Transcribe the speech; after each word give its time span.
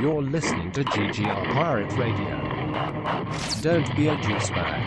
You're 0.00 0.22
listening 0.22 0.72
to 0.72 0.82
GGR 0.82 1.52
Pirate 1.52 1.92
Radio. 1.92 2.40
Don't 3.60 3.94
be 3.94 4.08
a 4.08 4.16
juice 4.22 4.48
bag. 4.48 4.80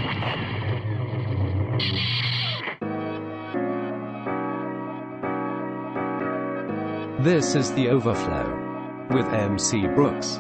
This 7.24 7.54
is 7.54 7.72
The 7.74 7.90
Overflow 7.90 9.08
with 9.12 9.28
MC 9.28 9.86
Brooks. 9.86 10.40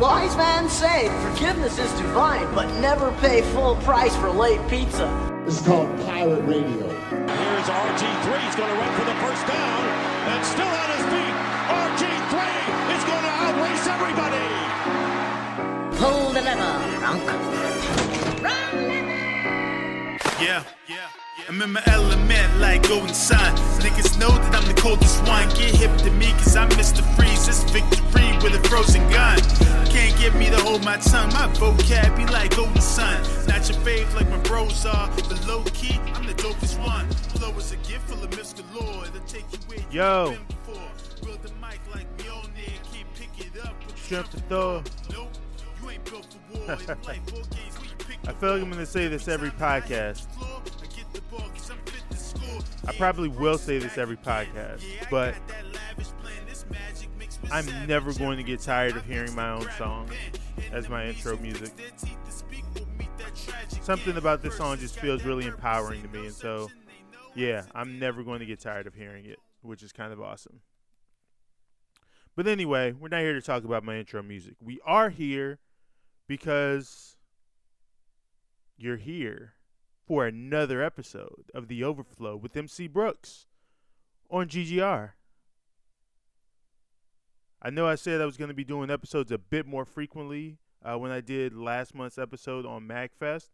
Wise 0.00 0.36
man 0.36 0.68
say 0.68 1.08
forgiveness 1.30 1.78
is 1.78 1.92
divine, 1.92 2.52
but 2.56 2.66
never 2.80 3.12
pay 3.20 3.42
full 3.52 3.76
price 3.76 4.16
for 4.16 4.30
late 4.30 4.60
pizza. 4.68 5.06
This 5.44 5.60
is 5.60 5.66
called 5.66 5.88
Pirate 6.00 6.42
Radio. 6.42 6.88
Here's 6.88 7.68
RG3. 7.68 8.40
He's 8.46 8.56
going 8.56 8.68
to 8.68 8.80
run 8.80 8.98
for 8.98 9.04
the 9.04 9.14
first 9.20 9.46
down 9.46 9.84
and 10.28 10.44
still 10.44 10.66
on 10.66 10.90
his 10.96 11.06
feet. 11.12 11.27
RG3 11.68 12.34
is 12.96 13.04
going 13.04 13.24
to 13.28 13.34
outrace 13.44 13.86
everybody. 13.86 14.48
Pull 15.98 16.32
the 16.32 16.40
lever, 16.40 16.74
Bronc. 16.98 17.22
Yeah, 20.40 20.62
yeah. 20.88 21.08
I'm 21.48 21.60
in 21.60 21.72
my 21.72 21.82
element 21.86 22.58
like 22.58 22.88
golden 22.88 23.14
sun. 23.14 23.56
Niggas 23.80 24.18
know 24.18 24.30
that 24.30 24.54
I'm 24.54 24.66
the 24.66 24.80
coldest 24.80 25.22
one. 25.26 25.48
Get 25.50 25.74
hip 25.74 25.94
to 25.98 26.10
me, 26.12 26.32
cause 26.32 26.56
I'm 26.56 26.68
Mr. 26.70 27.02
Freeze. 27.16 27.46
This 27.46 27.62
victory 27.64 28.36
with 28.42 28.54
a 28.54 28.68
frozen 28.68 29.02
gun. 29.10 29.38
Can't 29.86 30.16
get 30.18 30.34
me 30.36 30.50
to 30.50 30.60
hold 30.60 30.84
my 30.84 30.96
tongue. 30.98 31.30
My 31.30 31.48
vocab 31.54 32.16
be 32.16 32.24
like 32.26 32.56
golden 32.56 32.80
sun. 32.80 33.20
Not 33.46 33.68
your 33.68 33.78
fave 33.80 34.14
like 34.14 34.28
my 34.30 34.38
bros 34.38 34.86
are. 34.86 35.10
But 35.16 35.46
low 35.46 35.64
key, 35.74 35.98
I'm 36.14 36.26
the 36.26 36.34
dopest 36.34 36.78
one. 36.84 37.08
Flow 37.36 37.50
is 37.58 37.72
a 37.72 37.76
gift 37.76 38.08
full 38.08 38.22
of 38.22 38.30
Mr. 38.30 38.62
Lord. 38.74 39.08
It'll 39.08 39.20
take 39.26 39.44
you 39.52 39.58
where 39.66 39.78
you 39.78 39.86
Yo. 39.90 40.36
Build 41.22 41.42
the 41.42 41.52
mic 41.54 41.80
like 41.94 42.16
Mjolnir. 42.18 42.92
Can't 42.92 43.14
pick 43.14 43.46
it 43.46 43.64
up. 43.64 43.74
with 43.86 43.98
Shrimp 43.98 44.30
the 44.30 44.36
to 44.38 44.42
Thor. 44.44 44.82
Nope, 45.12 45.28
you 45.82 45.90
ain't 45.90 46.04
built 46.04 46.26
for 46.32 46.58
war. 46.58 46.72
In 46.72 47.02
life, 47.02 47.32
war 47.32 47.42
games 47.50 47.78
you 47.82 47.96
pick 47.98 48.18
I 48.26 48.32
feel 48.32 48.52
like 48.54 48.62
I'm 48.62 48.70
gonna 48.70 48.86
say 48.86 49.08
this 49.08 49.28
every 49.28 49.50
podcast. 49.50 50.26
I 52.86 52.92
probably 52.92 53.28
will 53.28 53.58
say 53.58 53.78
this 53.78 53.98
every 53.98 54.16
podcast, 54.16 54.82
but 55.10 55.34
I'm 57.50 57.66
never 57.86 58.12
going 58.14 58.38
to 58.38 58.42
get 58.42 58.60
tired 58.60 58.96
of 58.96 59.04
hearing 59.04 59.34
my 59.34 59.50
own 59.50 59.68
song 59.76 60.08
as 60.72 60.88
my 60.88 61.06
intro 61.06 61.36
music. 61.38 61.70
Something 63.82 64.16
about 64.16 64.42
this 64.42 64.56
song 64.56 64.78
just 64.78 64.98
feels 64.98 65.24
really 65.24 65.46
empowering 65.46 66.02
to 66.02 66.08
me, 66.08 66.26
and 66.26 66.34
so 66.34 66.70
yeah, 67.34 67.64
I'm 67.74 67.98
never 67.98 68.22
going 68.22 68.40
to 68.40 68.46
get 68.46 68.60
tired 68.60 68.86
of 68.86 68.94
hearing 68.94 69.26
it, 69.26 69.38
which 69.62 69.82
is 69.82 69.92
kind 69.92 70.12
of 70.12 70.20
awesome. 70.20 70.60
But 72.38 72.46
anyway, 72.46 72.92
we're 72.92 73.08
not 73.08 73.22
here 73.22 73.32
to 73.32 73.42
talk 73.42 73.64
about 73.64 73.82
my 73.82 73.96
intro 73.96 74.22
music. 74.22 74.54
We 74.60 74.78
are 74.86 75.10
here 75.10 75.58
because 76.28 77.16
you're 78.76 78.96
here 78.96 79.54
for 80.06 80.24
another 80.24 80.80
episode 80.80 81.50
of 81.52 81.66
The 81.66 81.82
Overflow 81.82 82.36
with 82.36 82.56
MC 82.56 82.86
Brooks 82.86 83.46
on 84.30 84.46
GGR. 84.46 85.14
I 87.60 87.70
know 87.70 87.88
I 87.88 87.96
said 87.96 88.20
I 88.20 88.26
was 88.26 88.36
going 88.36 88.50
to 88.50 88.54
be 88.54 88.62
doing 88.62 88.88
episodes 88.88 89.32
a 89.32 89.38
bit 89.38 89.66
more 89.66 89.84
frequently 89.84 90.58
uh, 90.84 90.96
when 90.96 91.10
I 91.10 91.20
did 91.20 91.56
last 91.56 91.92
month's 91.92 92.18
episode 92.18 92.64
on 92.64 92.86
MagFest. 92.86 93.48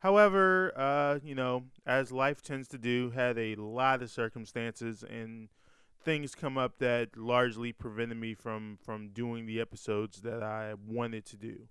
However, 0.00 0.74
uh, 0.76 1.18
you 1.24 1.34
know, 1.34 1.64
as 1.86 2.12
life 2.12 2.42
tends 2.42 2.68
to 2.68 2.78
do, 2.78 3.08
had 3.08 3.38
a 3.38 3.54
lot 3.54 4.02
of 4.02 4.10
circumstances 4.10 5.02
and 5.02 5.48
things 6.02 6.34
come 6.34 6.56
up 6.56 6.78
that 6.78 7.16
largely 7.16 7.72
prevented 7.72 8.18
me 8.18 8.34
from 8.34 8.78
from 8.82 9.08
doing 9.08 9.46
the 9.46 9.60
episodes 9.60 10.22
that 10.22 10.42
I 10.42 10.74
wanted 10.86 11.24
to 11.26 11.36
do. 11.36 11.68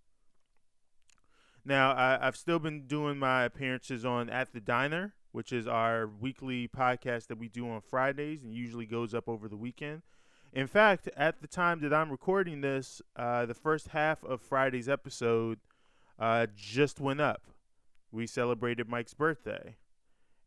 Now, 1.65 1.91
I, 1.91 2.25
I've 2.25 2.37
still 2.37 2.59
been 2.59 2.87
doing 2.87 3.17
my 3.17 3.43
appearances 3.43 4.05
on 4.05 4.29
At 4.29 4.53
the 4.53 4.61
Diner, 4.61 5.15
which 5.33 5.51
is 5.51 5.67
our 5.67 6.07
weekly 6.07 6.67
podcast 6.67 7.27
that 7.27 7.37
we 7.37 7.49
do 7.49 7.69
on 7.69 7.81
Fridays 7.81 8.43
and 8.43 8.53
usually 8.53 8.85
goes 8.85 9.13
up 9.13 9.27
over 9.27 9.49
the 9.49 9.57
weekend. 9.57 10.03
In 10.53 10.67
fact, 10.67 11.09
at 11.17 11.41
the 11.41 11.47
time 11.47 11.81
that 11.81 11.93
I'm 11.93 12.09
recording 12.09 12.61
this, 12.61 13.01
uh, 13.17 13.45
the 13.45 13.53
first 13.53 13.89
half 13.89 14.23
of 14.23 14.41
Friday's 14.41 14.87
episode 14.87 15.59
uh, 16.17 16.47
just 16.55 17.01
went 17.01 17.19
up. 17.19 17.43
We 18.11 18.27
celebrated 18.27 18.87
Mike's 18.87 19.13
birthday. 19.13 19.75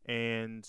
And 0.05 0.67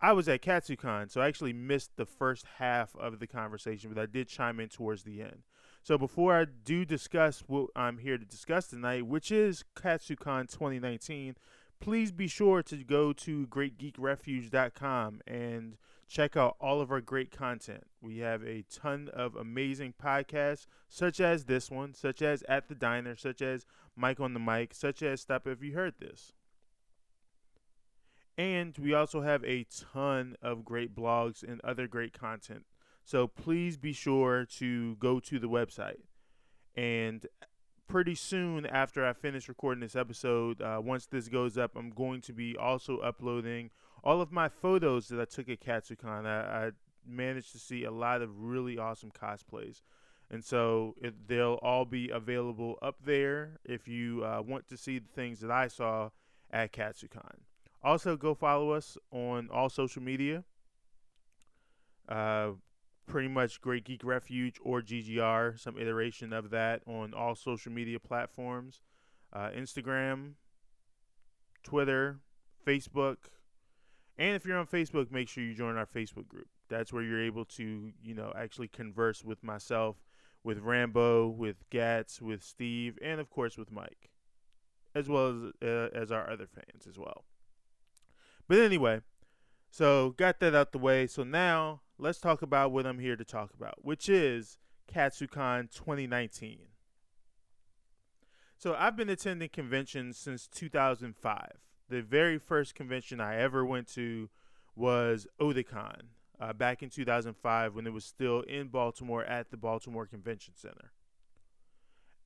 I 0.00 0.12
was 0.12 0.28
at 0.28 0.42
KatsuCon, 0.42 1.10
so 1.10 1.20
I 1.20 1.26
actually 1.26 1.52
missed 1.52 1.96
the 1.96 2.06
first 2.06 2.44
half 2.58 2.94
of 2.96 3.18
the 3.18 3.26
conversation, 3.26 3.92
but 3.92 4.00
I 4.00 4.06
did 4.06 4.28
chime 4.28 4.60
in 4.60 4.68
towards 4.68 5.02
the 5.02 5.20
end. 5.22 5.42
So 5.82 5.98
before 5.98 6.38
I 6.38 6.44
do 6.44 6.84
discuss 6.84 7.42
what 7.46 7.70
I'm 7.74 7.98
here 7.98 8.16
to 8.16 8.24
discuss 8.24 8.68
tonight, 8.68 9.06
which 9.06 9.32
is 9.32 9.64
KatsuCon 9.74 10.50
2019, 10.50 11.36
please 11.80 12.12
be 12.12 12.28
sure 12.28 12.62
to 12.62 12.76
go 12.84 13.12
to 13.12 13.46
greatgeekrefuge.com 13.48 15.20
and 15.26 15.76
check 16.08 16.36
out 16.36 16.56
all 16.60 16.80
of 16.80 16.90
our 16.92 17.00
great 17.00 17.30
content. 17.30 17.84
We 18.00 18.18
have 18.18 18.42
a 18.42 18.64
ton 18.70 19.10
of 19.12 19.34
amazing 19.34 19.94
podcasts, 20.02 20.66
such 20.88 21.20
as 21.20 21.44
this 21.44 21.70
one, 21.70 21.94
such 21.94 22.22
as 22.22 22.42
At 22.48 22.68
the 22.68 22.74
Diner, 22.74 23.16
such 23.16 23.42
as 23.42 23.66
Mike 23.96 24.20
on 24.20 24.32
the 24.32 24.40
Mic, 24.40 24.74
such 24.74 25.02
as 25.02 25.20
Stop 25.20 25.46
If 25.46 25.62
You 25.62 25.74
Heard 25.74 25.94
This. 25.98 26.34
And 28.38 28.78
we 28.78 28.94
also 28.94 29.22
have 29.22 29.44
a 29.44 29.66
ton 29.92 30.36
of 30.40 30.64
great 30.64 30.94
blogs 30.94 31.42
and 31.42 31.60
other 31.62 31.88
great 31.88 32.18
content. 32.18 32.64
So 33.04 33.26
please 33.26 33.76
be 33.76 33.92
sure 33.92 34.46
to 34.58 34.94
go 34.96 35.18
to 35.18 35.40
the 35.40 35.48
website. 35.48 36.02
And 36.76 37.26
pretty 37.88 38.14
soon 38.14 38.64
after 38.64 39.04
I 39.04 39.12
finish 39.12 39.48
recording 39.48 39.80
this 39.80 39.96
episode, 39.96 40.62
uh, 40.62 40.80
once 40.80 41.06
this 41.06 41.26
goes 41.26 41.58
up, 41.58 41.72
I'm 41.74 41.90
going 41.90 42.20
to 42.22 42.32
be 42.32 42.56
also 42.56 42.98
uploading 42.98 43.70
all 44.04 44.20
of 44.20 44.30
my 44.30 44.48
photos 44.48 45.08
that 45.08 45.20
I 45.20 45.24
took 45.24 45.48
at 45.48 45.60
KatsuCon. 45.60 46.24
I, 46.24 46.66
I 46.66 46.70
managed 47.04 47.50
to 47.52 47.58
see 47.58 47.82
a 47.82 47.90
lot 47.90 48.22
of 48.22 48.38
really 48.38 48.78
awesome 48.78 49.10
cosplays. 49.10 49.82
And 50.30 50.44
so 50.44 50.94
it, 51.02 51.26
they'll 51.26 51.58
all 51.60 51.86
be 51.86 52.10
available 52.10 52.78
up 52.82 52.98
there 53.04 53.58
if 53.64 53.88
you 53.88 54.22
uh, 54.22 54.42
want 54.46 54.68
to 54.68 54.76
see 54.76 55.00
the 55.00 55.08
things 55.12 55.40
that 55.40 55.50
I 55.50 55.66
saw 55.66 56.10
at 56.52 56.72
KatsuCon. 56.72 57.47
Also, 57.82 58.16
go 58.16 58.34
follow 58.34 58.70
us 58.70 58.96
on 59.10 59.48
all 59.52 59.68
social 59.68 60.02
media. 60.02 60.44
Uh, 62.08 62.50
pretty 63.06 63.28
much 63.28 63.60
Great 63.60 63.84
Geek 63.84 64.04
Refuge 64.04 64.56
or 64.62 64.82
GGR, 64.82 65.58
some 65.58 65.78
iteration 65.78 66.32
of 66.32 66.50
that 66.50 66.82
on 66.86 67.14
all 67.14 67.34
social 67.34 67.72
media 67.72 67.98
platforms 67.98 68.80
uh, 69.32 69.50
Instagram, 69.56 70.32
Twitter, 71.62 72.18
Facebook. 72.66 73.16
And 74.16 74.34
if 74.34 74.44
you're 74.44 74.58
on 74.58 74.66
Facebook, 74.66 75.10
make 75.10 75.28
sure 75.28 75.44
you 75.44 75.54
join 75.54 75.76
our 75.76 75.86
Facebook 75.86 76.28
group. 76.28 76.48
That's 76.68 76.92
where 76.92 77.02
you're 77.02 77.22
able 77.22 77.44
to, 77.44 77.92
you 78.02 78.14
know, 78.14 78.32
actually 78.36 78.68
converse 78.68 79.24
with 79.24 79.42
myself, 79.42 79.96
with 80.42 80.58
Rambo, 80.58 81.28
with 81.28 81.68
Gats, 81.70 82.20
with 82.20 82.42
Steve, 82.42 82.98
and 83.02 83.20
of 83.20 83.30
course 83.30 83.56
with 83.56 83.70
Mike, 83.70 84.10
as 84.94 85.08
well 85.08 85.28
as 85.28 85.68
uh, 85.68 85.88
as 85.94 86.10
our 86.10 86.30
other 86.30 86.46
fans 86.46 86.86
as 86.88 86.98
well. 86.98 87.24
But 88.48 88.58
anyway, 88.60 89.02
so 89.70 90.14
got 90.16 90.40
that 90.40 90.54
out 90.54 90.72
the 90.72 90.78
way. 90.78 91.06
So 91.06 91.22
now 91.22 91.82
let's 91.98 92.20
talk 92.20 92.42
about 92.42 92.72
what 92.72 92.86
I'm 92.86 92.98
here 92.98 93.16
to 93.16 93.24
talk 93.24 93.52
about, 93.54 93.84
which 93.84 94.08
is 94.08 94.58
KatsuCon 94.92 95.70
2019. 95.70 96.60
So 98.56 98.74
I've 98.74 98.96
been 98.96 99.10
attending 99.10 99.50
conventions 99.50 100.16
since 100.16 100.48
2005. 100.48 101.52
The 101.88 102.02
very 102.02 102.38
first 102.38 102.74
convention 102.74 103.20
I 103.20 103.36
ever 103.36 103.64
went 103.64 103.86
to 103.94 104.30
was 104.74 105.26
Otakon 105.40 106.02
uh, 106.40 106.52
back 106.52 106.82
in 106.82 106.90
2005 106.90 107.74
when 107.74 107.86
it 107.86 107.92
was 107.92 108.04
still 108.04 108.40
in 108.42 108.68
Baltimore 108.68 109.24
at 109.24 109.50
the 109.50 109.56
Baltimore 109.56 110.06
Convention 110.06 110.54
Center. 110.56 110.92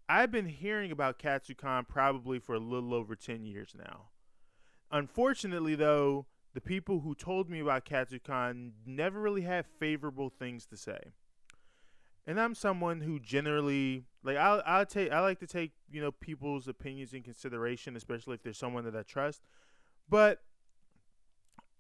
I've 0.09 0.31
been 0.31 0.47
hearing 0.47 0.91
about 0.91 1.19
KatsuCon 1.19 1.89
probably 1.89 2.39
for 2.39 2.55
a 2.55 2.61
little 2.61 2.95
over 2.95 3.15
10 3.15 3.45
years 3.45 3.75
now. 3.77 4.09
Unfortunately, 4.93 5.75
though, 5.75 6.27
the 6.53 6.61
people 6.61 7.01
who 7.01 7.15
told 7.15 7.49
me 7.49 7.61
about 7.61 7.87
KatsuCon 7.87 8.73
never 8.85 9.21
really 9.21 9.43
had 9.43 9.65
favorable 9.65 10.29
things 10.29 10.67
to 10.67 10.77
say. 10.77 11.13
And 12.27 12.39
I'm 12.39 12.55
someone 12.55 13.01
who 13.01 13.19
generally 13.19 14.05
like 14.23 14.37
I'll 14.37 14.63
I'll 14.65 14.87
take 14.87 15.11
I 15.11 15.21
like 15.21 15.41
to 15.41 15.47
take, 15.47 15.73
you 15.91 16.01
know, 16.01 16.13
people's 16.13 16.69
opinions 16.69 17.15
in 17.15 17.23
consideration, 17.23 17.97
especially 17.97 18.35
if 18.35 18.43
there's 18.43 18.59
someone 18.59 18.85
that 18.85 18.95
I 18.95 19.03
trust. 19.03 19.43
But 20.09 20.43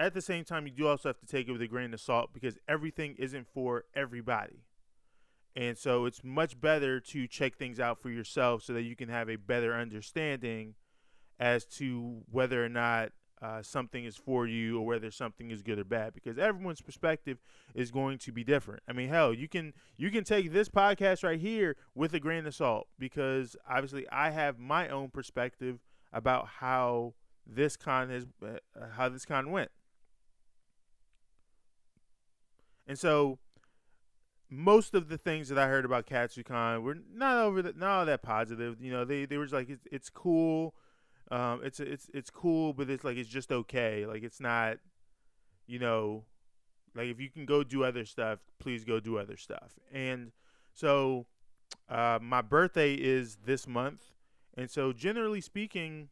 at 0.00 0.14
the 0.14 0.22
same 0.22 0.44
time 0.44 0.66
you 0.66 0.72
do 0.72 0.88
also 0.88 1.10
have 1.10 1.20
to 1.20 1.26
take 1.26 1.48
it 1.48 1.52
with 1.52 1.62
a 1.62 1.68
grain 1.68 1.94
of 1.94 2.00
salt 2.00 2.30
because 2.32 2.58
everything 2.66 3.14
isn't 3.18 3.46
for 3.46 3.84
everybody. 3.94 4.64
And 5.54 5.76
so 5.76 6.06
it's 6.06 6.24
much 6.24 6.58
better 6.58 6.98
to 6.98 7.26
check 7.28 7.56
things 7.56 7.78
out 7.78 8.00
for 8.00 8.08
yourself 8.08 8.62
so 8.62 8.72
that 8.72 8.82
you 8.82 8.96
can 8.96 9.10
have 9.10 9.28
a 9.28 9.36
better 9.36 9.74
understanding 9.74 10.74
as 11.42 11.64
to 11.64 12.22
whether 12.30 12.64
or 12.64 12.68
not 12.68 13.10
uh, 13.42 13.60
something 13.60 14.04
is 14.04 14.16
for 14.16 14.46
you 14.46 14.78
or 14.78 14.86
whether 14.86 15.10
something 15.10 15.50
is 15.50 15.60
good 15.60 15.76
or 15.76 15.82
bad 15.84 16.14
because 16.14 16.38
everyone's 16.38 16.80
perspective 16.80 17.38
is 17.74 17.90
going 17.90 18.16
to 18.16 18.30
be 18.30 18.44
different. 18.44 18.80
I 18.88 18.92
mean, 18.92 19.08
hell, 19.08 19.34
you 19.34 19.48
can 19.48 19.72
you 19.96 20.12
can 20.12 20.22
take 20.22 20.52
this 20.52 20.68
podcast 20.68 21.24
right 21.24 21.40
here 21.40 21.74
with 21.96 22.14
a 22.14 22.20
grain 22.20 22.46
of 22.46 22.54
salt 22.54 22.86
because 22.96 23.56
obviously 23.68 24.08
I 24.10 24.30
have 24.30 24.60
my 24.60 24.88
own 24.88 25.08
perspective 25.08 25.80
about 26.12 26.46
how 26.60 27.14
this 27.44 27.76
con 27.76 28.08
has 28.10 28.24
uh, 28.40 28.58
how 28.92 29.08
this 29.08 29.24
con 29.24 29.50
went. 29.50 29.72
And 32.86 32.96
so 32.96 33.40
most 34.48 34.94
of 34.94 35.08
the 35.08 35.18
things 35.18 35.48
that 35.48 35.58
I 35.58 35.66
heard 35.66 35.84
about 35.84 36.06
KatsuCon 36.06 36.82
were 36.82 36.98
not 37.12 37.38
over 37.38 37.62
the, 37.62 37.72
not 37.72 37.88
all 37.88 38.06
that 38.06 38.22
positive. 38.22 38.80
You 38.80 38.92
know, 38.92 39.04
they 39.04 39.24
they 39.24 39.38
were 39.38 39.48
like 39.48 39.68
it's, 39.68 39.88
it's 39.90 40.08
cool, 40.08 40.76
um, 41.30 41.60
it's 41.64 41.80
it's 41.80 42.08
it's 42.12 42.30
cool, 42.30 42.72
but 42.72 42.90
it's 42.90 43.04
like 43.04 43.16
it's 43.16 43.28
just 43.28 43.52
okay. 43.52 44.06
Like 44.06 44.22
it's 44.22 44.40
not, 44.40 44.78
you 45.66 45.78
know, 45.78 46.24
like 46.94 47.06
if 47.06 47.20
you 47.20 47.30
can 47.30 47.46
go 47.46 47.62
do 47.62 47.84
other 47.84 48.04
stuff, 48.04 48.40
please 48.58 48.84
go 48.84 49.00
do 49.00 49.18
other 49.18 49.36
stuff. 49.36 49.78
And 49.92 50.32
so, 50.74 51.26
uh, 51.88 52.18
my 52.20 52.42
birthday 52.42 52.94
is 52.94 53.38
this 53.44 53.66
month, 53.66 54.02
and 54.56 54.70
so 54.70 54.92
generally 54.92 55.40
speaking, 55.40 56.08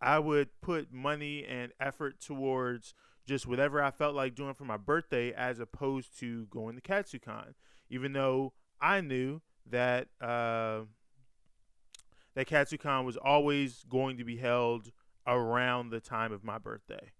I 0.00 0.18
would 0.18 0.48
put 0.60 0.92
money 0.92 1.44
and 1.44 1.72
effort 1.80 2.20
towards 2.20 2.94
just 3.26 3.46
whatever 3.46 3.82
I 3.82 3.90
felt 3.90 4.14
like 4.14 4.34
doing 4.34 4.54
for 4.54 4.64
my 4.64 4.76
birthday 4.76 5.32
as 5.32 5.60
opposed 5.60 6.18
to 6.20 6.46
going 6.46 6.74
to 6.74 6.82
KatsuCon. 6.82 7.54
Even 7.88 8.12
though 8.12 8.52
I 8.80 9.00
knew 9.00 9.40
that 9.66 10.08
uh, 10.20 10.80
that 12.34 12.48
KatsuCon 12.48 13.04
was 13.04 13.16
always 13.16 13.84
going 13.88 14.16
to 14.18 14.24
be 14.24 14.36
held 14.36 14.90
around 15.26 15.90
the 15.90 16.00
time 16.00 16.32
of 16.32 16.44
my 16.44 16.58
birthday. 16.58 17.12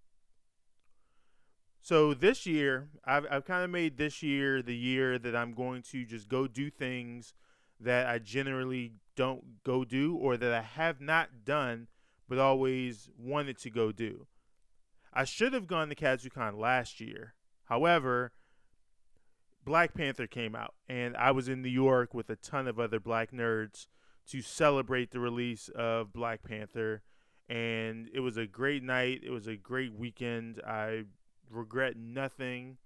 So 1.83 2.15
this 2.15 2.47
year, 2.47 2.89
I've, 3.05 3.27
I've 3.31 3.45
kind 3.45 3.65
of 3.65 3.71
made 3.71 3.97
this 3.97 4.23
year 4.23 4.63
the 4.63 4.77
year 4.77 5.19
that 5.19 5.35
I'm 5.35 5.55
going 5.55 5.83
to 5.91 6.05
just 6.05 6.29
go 6.29 6.47
do 6.47 6.71
things 6.71 7.33
that 7.81 8.07
I 8.07 8.19
generally 8.19 8.93
don't 9.17 9.63
go 9.65 9.85
do 9.85 10.15
or 10.15 10.37
that 10.37 10.53
I 10.53 10.63
have 10.63 11.01
not 11.01 11.45
done 11.45 11.89
but 12.29 12.39
always 12.39 13.09
wanted 13.19 13.59
to 13.59 13.71
go 13.71 13.91
do. 13.91 14.29
I 15.13 15.25
should 15.25 15.53
have 15.53 15.67
gone 15.67 15.89
to 15.89 15.97
KatsuCon 15.97 16.59
last 16.61 17.01
year. 17.01 17.35
However, 17.65 18.31
Black 19.65 19.95
Panther 19.95 20.29
came 20.29 20.55
out, 20.55 20.75
and 20.89 21.17
I 21.17 21.33
was 21.33 21.49
in 21.49 21.61
New 21.61 21.69
York 21.69 22.15
with 22.15 22.31
a 22.31 22.37
ton 22.37 22.69
of 22.69 22.79
other 22.79 23.01
black 23.01 23.33
nerds 23.33 23.89
to 24.31 24.43
celebrate 24.43 25.11
the 25.11 25.21
release 25.21 25.69
of 25.69 26.13
Black 26.13 26.43
Panther. 26.43 27.03
And 27.49 28.09
it 28.15 28.21
was 28.21 28.37
a 28.37 28.47
great 28.47 28.83
night. 28.83 29.23
It 29.25 29.31
was 29.31 29.47
a 29.47 29.57
great 29.57 29.93
weekend. 29.93 30.61
I 30.67 31.05
regret 31.51 31.97
nothing. 31.97 32.77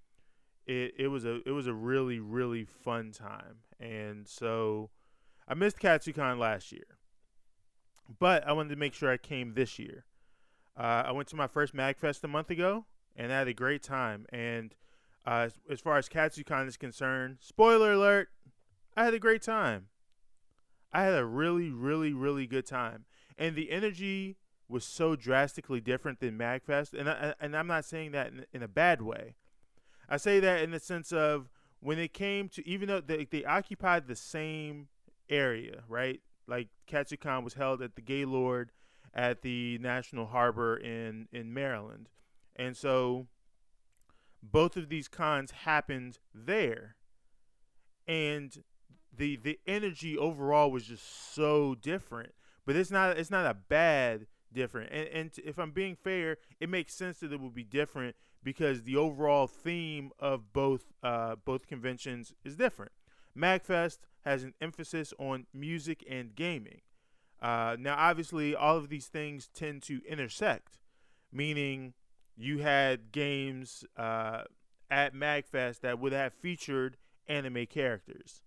It 0.67 0.95
it 0.99 1.09
was 1.09 1.27
a 1.27 1.41
it 1.47 1.51
was 1.51 1.67
a 1.67 1.75
really 1.75 2.19
really 2.19 2.65
fun 2.65 3.13
time. 3.13 3.59
And 3.79 4.27
so 4.27 4.91
I 5.47 5.53
missed 5.55 5.79
KatsuCon 5.79 6.39
last 6.39 6.73
year, 6.73 6.99
but 8.19 8.47
I 8.49 8.53
wanted 8.53 8.71
to 8.71 8.77
make 8.77 8.95
sure 8.95 9.11
I 9.11 9.19
came 9.19 9.53
this 9.53 9.79
year. 9.79 10.07
Uh, 10.77 11.05
I 11.07 11.13
went 11.13 11.29
to 11.29 11.37
my 11.37 11.47
first 11.47 11.75
MagFest 11.75 12.25
a 12.25 12.29
month 12.29 12.51
ago, 12.51 12.87
and 13.15 13.31
I 13.31 13.39
had 13.39 13.49
a 13.49 13.55
great 13.55 13.83
time. 13.83 14.25
And 14.33 14.75
uh, 15.27 15.51
as 15.71 15.81
far 15.81 15.99
as 15.99 16.09
KatsuCon 16.09 16.67
is 16.67 16.77
concerned, 16.79 17.37
spoiler 17.41 17.93
alert, 17.93 18.31
I 18.97 19.05
had 19.05 19.15
a 19.15 19.19
great 19.19 19.43
time. 19.43 19.89
I 20.95 21.03
had 21.03 21.15
a 21.15 21.27
really, 21.27 21.71
really, 21.71 22.13
really 22.13 22.47
good 22.47 22.67
time, 22.67 23.05
and 23.37 23.57
the 23.57 23.71
energy 23.71 24.37
was 24.69 24.85
so 24.85 25.15
drastically 25.17 25.81
different 25.81 26.21
than 26.21 26.39
MagFest. 26.39 26.99
And 26.99 27.09
I, 27.11 27.35
and 27.41 27.57
I'm 27.57 27.67
not 27.67 27.85
saying 27.85 28.13
that 28.13 28.29
in, 28.29 28.47
in 28.53 28.63
a 28.63 28.69
bad 28.69 29.03
way. 29.03 29.35
I 30.09 30.17
say 30.17 30.41
that 30.41 30.63
in 30.63 30.71
the 30.71 30.81
sense 30.81 31.13
of 31.13 31.51
when 31.81 31.99
it 31.99 32.15
came 32.15 32.49
to 32.51 32.67
even 32.67 32.89
though 32.89 33.01
they, 33.01 33.27
they 33.31 33.45
occupied 33.45 34.07
the 34.07 34.17
same 34.17 34.89
area, 35.29 35.83
right? 35.89 36.21
Like 36.47 36.69
KatsuCon 36.89 37.45
was 37.45 37.55
held 37.55 37.83
at 37.83 37.97
the 37.97 38.03
Gaylord 38.03 38.71
at 39.13 39.43
the 39.43 39.79
National 39.79 40.27
Harbor 40.27 40.77
in 40.77 41.29
in 41.33 41.53
Maryland, 41.55 42.09
and 42.57 42.77
so 42.77 43.27
both 44.43 44.77
of 44.77 44.89
these 44.89 45.09
cons 45.09 45.51
happened 45.51 46.19
there, 46.35 46.97
and 48.07 48.63
the 49.17 49.37
the 49.37 49.59
energy 49.67 50.17
overall 50.17 50.71
was 50.71 50.85
just 50.85 51.35
so 51.35 51.75
different. 51.75 52.33
But 52.67 52.77
it's 52.77 52.91
not 52.91 53.19
it's 53.19 53.31
not 53.31 53.47
a 53.47 53.55
bad 53.55 54.27
different. 54.53 54.91
And, 54.93 55.09
and 55.09 55.31
if 55.45 55.59
I'm 55.59 55.73
being 55.73 55.97
fair, 55.97 56.39
it 56.61 56.69
makes 56.69 56.95
sense 56.95 57.19
that 57.19 57.33
it 57.33 57.41
would 57.41 57.55
be 57.55 57.65
different 57.65 58.17
because 58.43 58.83
the 58.83 58.97
overall 58.97 59.47
theme 59.47 60.11
of 60.19 60.53
both 60.53 60.93
uh, 61.03 61.37
both 61.45 61.67
conventions 61.67 62.33
is 62.45 62.57
different. 62.57 62.93
MagFest 63.37 63.99
has 64.25 64.45
an 64.45 64.55
emphasis 64.61 65.13
on 65.19 65.47
music 65.53 66.05
and 66.09 66.35
gaming. 66.35 66.81
Uh, 67.43 67.77
now, 67.79 67.97
obviously, 67.99 68.55
all 68.55 68.77
of 68.77 68.89
these 68.89 69.09
things 69.09 69.49
tend 69.53 69.83
to 69.83 70.01
intersect, 70.09 70.79
meaning 71.33 71.93
you 72.37 72.59
had 72.59 73.13
games 73.13 73.85
uh, 73.97 74.45
at 74.91 75.15
MagFest 75.15 75.81
that 75.81 75.99
would 75.99 76.13
have 76.13 76.33
featured 76.33 76.97
anime 77.27 77.67
characters, 77.67 78.43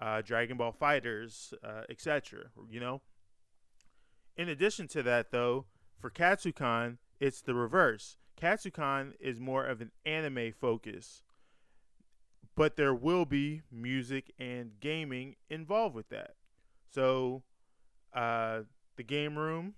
uh, 0.00 0.22
Dragon 0.22 0.56
Ball 0.56 0.72
FighterZ, 0.72 1.54
uh, 1.64 1.82
etc. 1.88 2.44
You 2.70 2.80
know. 2.80 3.02
In 4.36 4.50
addition 4.50 4.86
to 4.88 5.02
that, 5.02 5.30
though, 5.30 5.64
for 5.98 6.10
KatsuCon, 6.10 6.98
it's 7.20 7.40
the 7.40 7.54
reverse. 7.54 8.18
KatsuCon 8.40 9.14
is 9.18 9.40
more 9.40 9.64
of 9.64 9.80
an 9.80 9.92
anime 10.04 10.52
focus, 10.52 11.22
but 12.54 12.76
there 12.76 12.94
will 12.94 13.24
be 13.24 13.62
music 13.72 14.30
and 14.38 14.72
gaming 14.78 15.36
involved 15.48 15.94
with 15.94 16.10
that. 16.10 16.34
So 16.90 17.44
uh, 18.12 18.62
the 18.96 19.02
game 19.02 19.38
room 19.38 19.74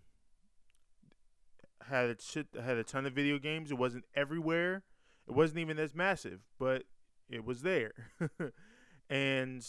had 1.89 2.11
a 2.11 2.17
shit, 2.21 2.49
had 2.61 2.77
a 2.77 2.85
ton 2.85 3.07
of 3.07 3.13
video 3.13 3.39
games. 3.39 3.71
It 3.71 3.79
wasn't 3.79 4.05
everywhere. 4.15 4.83
It 5.27 5.35
wasn't 5.35 5.61
even 5.61 5.79
as 5.79 5.95
massive, 5.95 6.41
but 6.59 6.85
it 7.29 7.45
was 7.45 7.63
there. 7.63 7.93
and 9.11 9.65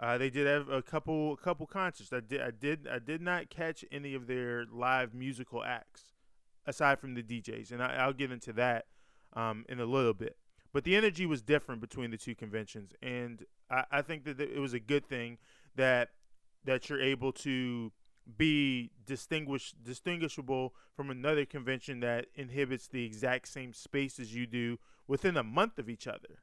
uh, 0.00 0.18
they 0.18 0.30
did 0.30 0.46
have 0.46 0.68
a 0.68 0.82
couple 0.82 1.34
a 1.34 1.36
couple 1.36 1.66
concerts. 1.66 2.12
I 2.12 2.20
did 2.20 2.40
I 2.40 2.50
did 2.50 2.88
I 2.90 2.98
did 2.98 3.20
not 3.20 3.50
catch 3.50 3.84
any 3.92 4.14
of 4.14 4.26
their 4.26 4.64
live 4.70 5.14
musical 5.14 5.62
acts 5.64 6.12
aside 6.66 6.98
from 6.98 7.14
the 7.14 7.22
DJs, 7.22 7.72
and 7.72 7.82
I, 7.82 8.06
will 8.06 8.12
get 8.12 8.30
into 8.30 8.52
that 8.54 8.86
um, 9.34 9.64
in 9.68 9.80
a 9.80 9.84
little 9.84 10.14
bit. 10.14 10.36
But 10.72 10.84
the 10.84 10.96
energy 10.96 11.26
was 11.26 11.42
different 11.42 11.80
between 11.80 12.10
the 12.10 12.16
two 12.16 12.34
conventions, 12.34 12.92
and 13.02 13.44
I, 13.70 13.84
I 13.90 14.02
think 14.02 14.24
that 14.24 14.40
it 14.40 14.58
was 14.58 14.72
a 14.72 14.80
good 14.80 15.06
thing 15.06 15.38
that 15.76 16.10
that 16.64 16.88
you're 16.88 17.00
able 17.00 17.32
to 17.32 17.92
be 18.36 18.90
distinguish 19.04 19.72
distinguishable 19.82 20.74
from 20.94 21.10
another 21.10 21.44
convention 21.44 22.00
that 22.00 22.26
inhibits 22.34 22.86
the 22.86 23.04
exact 23.04 23.48
same 23.48 23.72
space 23.72 24.20
as 24.20 24.34
you 24.34 24.46
do 24.46 24.78
within 25.06 25.36
a 25.36 25.42
month 25.42 25.78
of 25.78 25.88
each 25.88 26.06
other. 26.06 26.40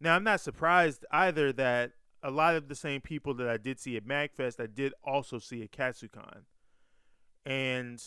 Now, 0.00 0.14
I'm 0.14 0.24
not 0.24 0.40
surprised 0.40 1.04
either 1.10 1.52
that 1.54 1.92
a 2.22 2.30
lot 2.30 2.54
of 2.54 2.68
the 2.68 2.74
same 2.74 3.00
people 3.00 3.34
that 3.34 3.48
I 3.48 3.56
did 3.56 3.78
see 3.78 3.96
at 3.96 4.06
MagFest, 4.06 4.60
I 4.60 4.66
did 4.66 4.92
also 5.04 5.38
see 5.38 5.62
at 5.62 5.72
KatsuCon. 5.72 6.42
And 7.44 8.02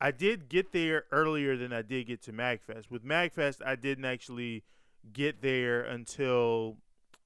I 0.00 0.10
did 0.10 0.48
get 0.48 0.72
there 0.72 1.04
earlier 1.12 1.56
than 1.56 1.72
I 1.72 1.82
did 1.82 2.06
get 2.06 2.22
to 2.22 2.32
MagFest. 2.32 2.90
With 2.90 3.04
MagFest, 3.04 3.60
I 3.64 3.76
didn't 3.76 4.04
actually 4.04 4.64
get 5.12 5.42
there 5.42 5.82
until 5.82 6.78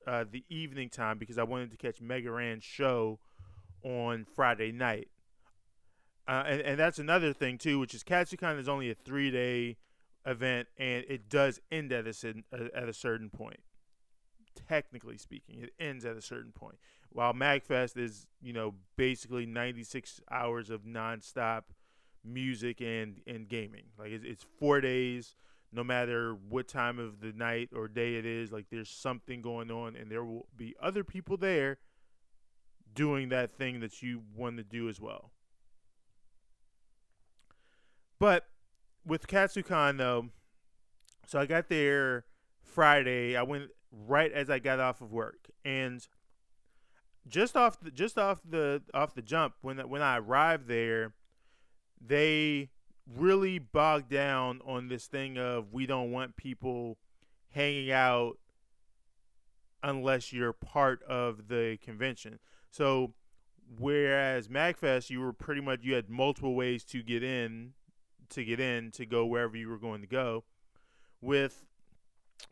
uh, 0.07 0.25
the 0.31 0.45
evening 0.49 0.89
time 0.89 1.19
because 1.19 1.39
I 1.39 1.43
wanted 1.45 1.71
to 1.71 1.77
catch 1.77 2.01
Mega 2.01 2.31
Ran's 2.31 2.65
show 2.65 3.19
on 3.83 4.27
Friday 4.35 4.73
night. 4.73 5.09
Uh, 6.29 6.43
and, 6.47 6.61
and 6.61 6.79
that's 6.79 6.99
another 6.99 7.33
thing 7.33 7.57
too, 7.57 7.79
which 7.79 7.95
is 7.95 8.03
KatsuCon 8.03 8.59
is 8.59 8.69
only 8.69 8.91
a 8.91 8.95
three 8.95 9.31
day 9.31 9.77
event, 10.27 10.69
and 10.77 11.05
it 11.09 11.29
does 11.29 11.61
end 11.71 11.93
at 11.93 12.07
a 12.07 12.35
uh, 12.53 12.69
at 12.75 12.89
a 12.89 12.93
certain 12.93 13.31
point. 13.31 13.61
Technically 14.69 15.17
speaking, 15.17 15.61
it 15.61 15.71
ends 15.79 16.05
at 16.05 16.17
a 16.17 16.23
certain 16.23 16.53
point. 16.53 16.77
While 17.11 17.33
Magfest 17.33 17.97
is, 17.97 18.27
you 18.43 18.53
know, 18.53 18.75
basically 18.97 19.47
96 19.47 20.21
hours 20.31 20.71
of 20.71 20.83
nonstop 20.83 21.63
music 22.25 22.81
and 22.81 23.21
and 23.27 23.49
gaming. 23.49 23.85
Like 23.99 24.11
it's, 24.11 24.25
it's 24.25 24.47
four 24.59 24.81
days 24.81 25.35
no 25.73 25.85
matter 25.85 26.35
what 26.49 26.69
time 26.69 26.99
of 26.99 27.21
the 27.21 27.33
night 27.33 27.71
or 27.75 27.89
day 27.89 28.15
it 28.15 28.25
is, 28.25 28.53
like 28.53 28.67
there's 28.71 28.89
something 28.89 29.43
going 29.43 29.71
on, 29.71 29.97
and 29.97 30.11
there 30.11 30.25
will 30.25 30.47
be 30.57 30.75
other 30.81 31.05
people 31.05 31.37
there 31.37 31.79
doing 32.95 33.29
that 33.29 33.57
thing 33.57 33.81
that 33.81 34.03
you 34.03 34.23
want 34.35 34.57
to 34.57 34.65
do 34.65 34.89
as 34.89 35.01
well. 35.01 35.33
But 38.19 38.47
with 39.07 39.27
Katsucon 39.27 39.99
though, 39.99 40.29
so 41.27 41.39
I 41.39 41.47
got 41.47 41.69
there 41.69 42.25
Friday. 42.63 43.37
I 43.37 43.43
went 43.43 43.71
right 43.91 44.33
as 44.33 44.51
I 44.51 44.59
got 44.59 44.81
off 44.81 45.01
of 45.01 45.13
work, 45.13 45.49
and 45.65 46.07
just 47.29 47.57
off 47.57 47.81
the 47.81 47.91
just 47.91 48.19
off 48.19 48.41
the 48.49 48.83
off 48.93 49.15
the 49.15 49.23
jump 49.23 49.55
when 49.63 49.79
when 49.89 50.03
I 50.03 50.19
arrived 50.19 50.69
there, 50.69 51.15
they 52.01 52.71
really 53.07 53.59
bogged 53.59 54.11
down 54.11 54.61
on 54.67 54.89
this 54.89 55.07
thing 55.07 55.39
of 55.39 55.73
we 55.73 55.87
don't 55.87 56.11
want 56.11 56.37
people 56.37 56.99
hanging 57.51 57.91
out 57.91 58.39
unless 59.83 60.33
you're 60.33 60.53
part 60.53 61.03
of 61.05 61.49
the 61.49 61.79
convention. 61.83 62.39
So 62.71 63.15
whereas 63.79 64.49
MagFest 64.49 65.11
you 65.11 65.21
were 65.21 65.33
pretty 65.33 65.61
much 65.61 65.81
you 65.83 65.95
had 65.95 66.11
multiple 66.11 66.55
ways 66.55 66.85
to 66.85 67.03
get 67.03 67.23
in 67.23 67.73
to 68.31 68.45
get 68.45 68.61
in 68.61 68.91
to 68.93 69.07
go 69.07 69.27
wherever 69.27 69.57
you 69.57 69.69
were 69.69 69.79
going 69.79 70.01
to 70.01 70.07
go. 70.07 70.45
With 71.21 71.65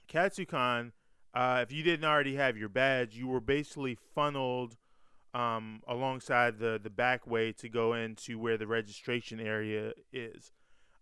Katsucon, 0.08 0.92
uh, 1.34 1.60
if 1.62 1.72
you 1.72 1.82
didn't 1.82 2.04
already 2.04 2.36
have 2.36 2.56
your 2.56 2.68
badge, 2.68 3.16
you 3.16 3.26
were 3.26 3.40
basically 3.40 3.96
funneled 4.14 4.76
um, 5.34 5.82
alongside 5.88 6.58
the 6.58 6.80
the 6.82 6.90
back 6.90 7.26
way 7.26 7.52
to 7.52 7.68
go 7.68 7.92
into 7.92 8.38
where 8.38 8.56
the 8.56 8.66
registration 8.66 9.40
area 9.40 9.92
is. 10.12 10.52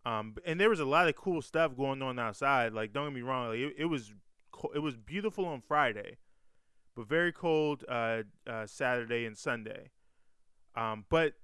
Um, 0.04 0.34
and 0.44 0.58
there 0.58 0.70
was 0.70 0.80
a 0.80 0.84
lot 0.84 1.08
of 1.08 1.14
cool 1.14 1.42
stuff 1.42 1.76
going 1.76 2.02
on 2.02 2.18
outside. 2.18 2.72
Like, 2.72 2.92
don't 2.92 3.06
get 3.06 3.14
me 3.14 3.20
wrong, 3.20 3.50
like, 3.50 3.58
it, 3.58 3.74
it 3.78 3.84
was 3.84 4.14
it 4.74 4.80
was 4.80 4.96
beautiful 4.96 5.44
on 5.44 5.60
Friday, 5.60 6.16
but 6.96 7.06
very 7.06 7.32
cold 7.32 7.84
uh, 7.88 8.22
uh, 8.46 8.66
Saturday 8.66 9.26
and 9.26 9.36
Sunday. 9.36 9.90
Um, 10.74 11.04
but 11.10 11.34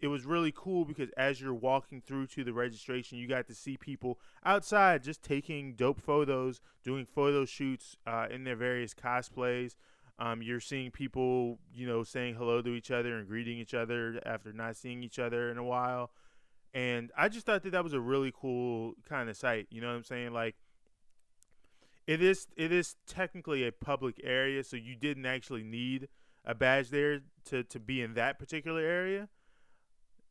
it 0.00 0.08
was 0.08 0.24
really 0.24 0.52
cool 0.54 0.84
because 0.84 1.08
as 1.16 1.40
you're 1.40 1.54
walking 1.54 2.00
through 2.00 2.26
to 2.28 2.44
the 2.44 2.52
registration, 2.52 3.18
you 3.18 3.26
got 3.26 3.46
to 3.46 3.54
see 3.54 3.76
people 3.76 4.18
outside 4.44 5.02
just 5.02 5.22
taking 5.22 5.74
dope 5.74 6.00
photos, 6.00 6.60
doing 6.82 7.06
photo 7.06 7.44
shoots 7.44 7.96
uh, 8.06 8.26
in 8.30 8.44
their 8.44 8.56
various 8.56 8.92
cosplays. 8.92 9.76
Um, 10.18 10.42
you're 10.42 10.60
seeing 10.60 10.90
people, 10.90 11.58
you 11.72 11.86
know, 11.86 12.04
saying 12.04 12.34
hello 12.36 12.62
to 12.62 12.70
each 12.70 12.90
other 12.90 13.16
and 13.18 13.26
greeting 13.26 13.58
each 13.58 13.74
other 13.74 14.20
after 14.24 14.52
not 14.52 14.76
seeing 14.76 15.02
each 15.02 15.18
other 15.18 15.50
in 15.50 15.58
a 15.58 15.64
while. 15.64 16.10
And 16.72 17.10
I 17.16 17.28
just 17.28 17.46
thought 17.46 17.62
that 17.62 17.70
that 17.70 17.84
was 17.84 17.92
a 17.92 18.00
really 18.00 18.32
cool 18.34 18.94
kind 19.08 19.28
of 19.28 19.36
sight. 19.36 19.68
You 19.70 19.80
know 19.80 19.88
what 19.88 19.96
I'm 19.96 20.04
saying? 20.04 20.32
Like, 20.32 20.56
it 22.06 22.20
is 22.20 22.46
it 22.56 22.72
is 22.72 22.96
technically 23.06 23.66
a 23.66 23.72
public 23.72 24.20
area, 24.22 24.62
so 24.62 24.76
you 24.76 24.94
didn't 24.94 25.24
actually 25.24 25.62
need 25.62 26.08
a 26.44 26.54
badge 26.54 26.90
there 26.90 27.20
to 27.46 27.62
to 27.64 27.80
be 27.80 28.02
in 28.02 28.14
that 28.14 28.38
particular 28.38 28.82
area. 28.82 29.28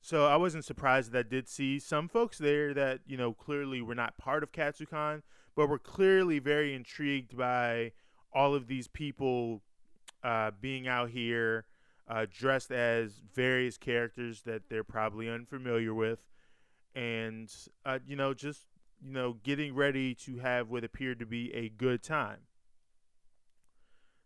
So 0.06 0.26
I 0.26 0.36
wasn't 0.36 0.66
surprised 0.66 1.14
that 1.14 1.28
I 1.28 1.30
did 1.30 1.48
see 1.48 1.80
some 1.80 2.10
folks 2.10 2.38
there 2.38 2.74
that 2.74 3.00
you 3.08 3.16
know 3.16 3.32
clearly 3.32 3.82
were 3.82 3.96
not 3.96 4.18
part 4.18 4.44
of 4.44 4.52
Katsucon, 4.52 5.22
but 5.56 5.70
were 5.70 5.80
clearly 5.80 6.40
very 6.40 6.76
intrigued 6.76 7.38
by 7.38 7.94
all 8.34 8.54
of 8.54 8.68
these 8.68 8.90
people 8.90 9.62
uh, 10.22 10.52
being 10.60 10.90
out 10.90 11.12
here 11.12 11.68
uh, 12.10 12.26
dressed 12.30 12.70
as 12.70 13.22
various 13.34 13.78
characters 13.78 14.42
that 14.42 14.64
they're 14.70 14.84
probably 14.84 15.30
unfamiliar 15.30 15.94
with, 15.94 16.20
and 16.94 17.50
uh, 17.86 18.00
you 18.06 18.18
know 18.18 18.34
just 18.34 18.66
you 19.02 19.14
know 19.14 19.38
getting 19.42 19.74
ready 19.74 20.14
to 20.16 20.40
have 20.40 20.70
what 20.70 20.84
appeared 20.84 21.20
to 21.20 21.26
be 21.26 21.54
a 21.54 21.70
good 21.70 22.04
time. 22.04 22.40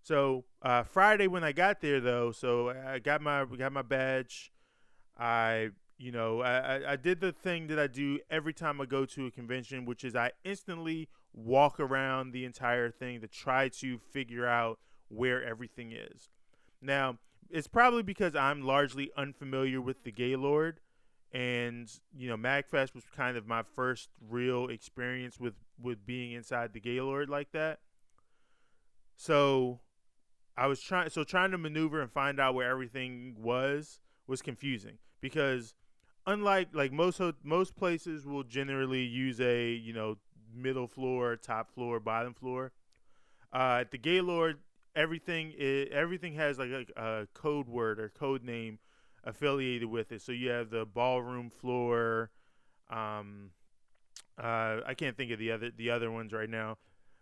So 0.02 0.46
uh, 0.64 0.82
Friday 0.82 1.28
when 1.28 1.44
I 1.44 1.52
got 1.52 1.82
there 1.82 2.00
though, 2.00 2.32
so 2.32 2.70
I 2.72 2.98
got 2.98 3.22
my 3.22 3.46
got 3.46 3.72
my 3.72 3.84
badge. 3.84 4.52
I 5.18 5.70
you 5.98 6.12
know 6.12 6.42
I, 6.42 6.94
I 6.94 6.96
did 6.96 7.22
the 7.22 7.32
thing 7.32 7.68
that 7.68 7.80
I 7.80 7.88
do 7.88 8.20
every 8.30 8.54
time 8.54 8.80
I 8.80 8.86
go 8.86 9.06
to 9.06 9.26
a 9.26 9.32
convention, 9.32 9.86
which 9.86 10.04
is 10.04 10.16
I 10.16 10.32
instantly 10.44 11.10
walk 11.34 11.80
around 11.80 12.32
the 12.32 12.46
entire 12.46 12.90
thing 12.90 13.22
to 13.22 13.28
try 13.28 13.70
to 13.70 13.98
figure 13.98 14.48
out 14.48 14.80
where 15.10 15.44
everything 15.44 15.92
is. 15.92 16.30
Now, 16.82 17.18
it's 17.50 17.68
probably 17.68 18.04
because 18.04 18.36
I'm 18.36 18.62
largely 18.62 19.12
unfamiliar 19.16 19.80
with 19.82 20.04
the 20.04 20.12
Gaylord, 20.12 20.80
and 21.32 21.90
you 22.16 22.28
know, 22.28 22.38
Magfest 22.38 22.94
was 22.94 23.04
kind 23.16 23.38
of 23.38 23.48
my 23.48 23.64
first 23.64 24.10
real 24.30 24.68
experience 24.68 25.40
with 25.40 25.56
with 25.82 26.06
being 26.06 26.32
inside 26.32 26.74
the 26.74 26.80
Gaylord 26.80 27.30
like 27.30 27.52
that. 27.52 27.80
So, 29.16 29.80
I 30.58 30.68
was 30.68 30.82
trying 30.82 31.10
so 31.10 31.24
trying 31.24 31.52
to 31.52 31.58
maneuver 31.58 32.02
and 32.02 32.12
find 32.12 32.40
out 32.40 32.56
where 32.56 32.70
everything 32.70 33.36
was 33.40 34.00
was 34.28 34.42
confusing 34.42 34.98
because 35.22 35.74
unlike 36.26 36.70
like 36.74 36.92
most 36.92 37.22
most 37.44 37.76
places 37.76 38.26
will 38.26 38.44
generally 38.44 39.04
use 39.04 39.40
a 39.42 39.72
you 39.72 39.94
know 39.94 40.18
middle 40.54 40.88
floor, 40.88 41.36
top 41.36 41.74
floor, 41.74 42.00
bottom 42.00 42.34
floor. 42.34 42.72
Uh, 43.54 43.80
at 43.82 43.92
the 43.92 43.98
Gaylord, 43.98 44.60
everything 44.96 45.54
everything 45.92 46.34
has 46.34 46.58
like 46.60 46.70
a, 46.70 46.86
a, 47.02 47.28
code 47.34 47.68
word 47.68 48.00
or 48.00 48.10
code 48.10 48.44
name 48.44 48.80
affiliated 49.24 49.90
with 49.90 50.12
it. 50.12 50.22
So 50.22 50.32
you 50.32 50.50
have 50.50 50.70
the 50.70 50.86
ballroom 50.86 51.50
floor. 51.50 52.32
Um, 52.90 53.52
uh, 54.38 54.82
I 54.86 54.94
can't 54.96 55.16
think 55.16 55.32
of 55.32 55.40
the 55.40 55.52
other 55.52 55.72
the 55.76 55.92
other 55.92 56.12
ones 56.12 56.34
right 56.34 56.50
now, 56.50 56.78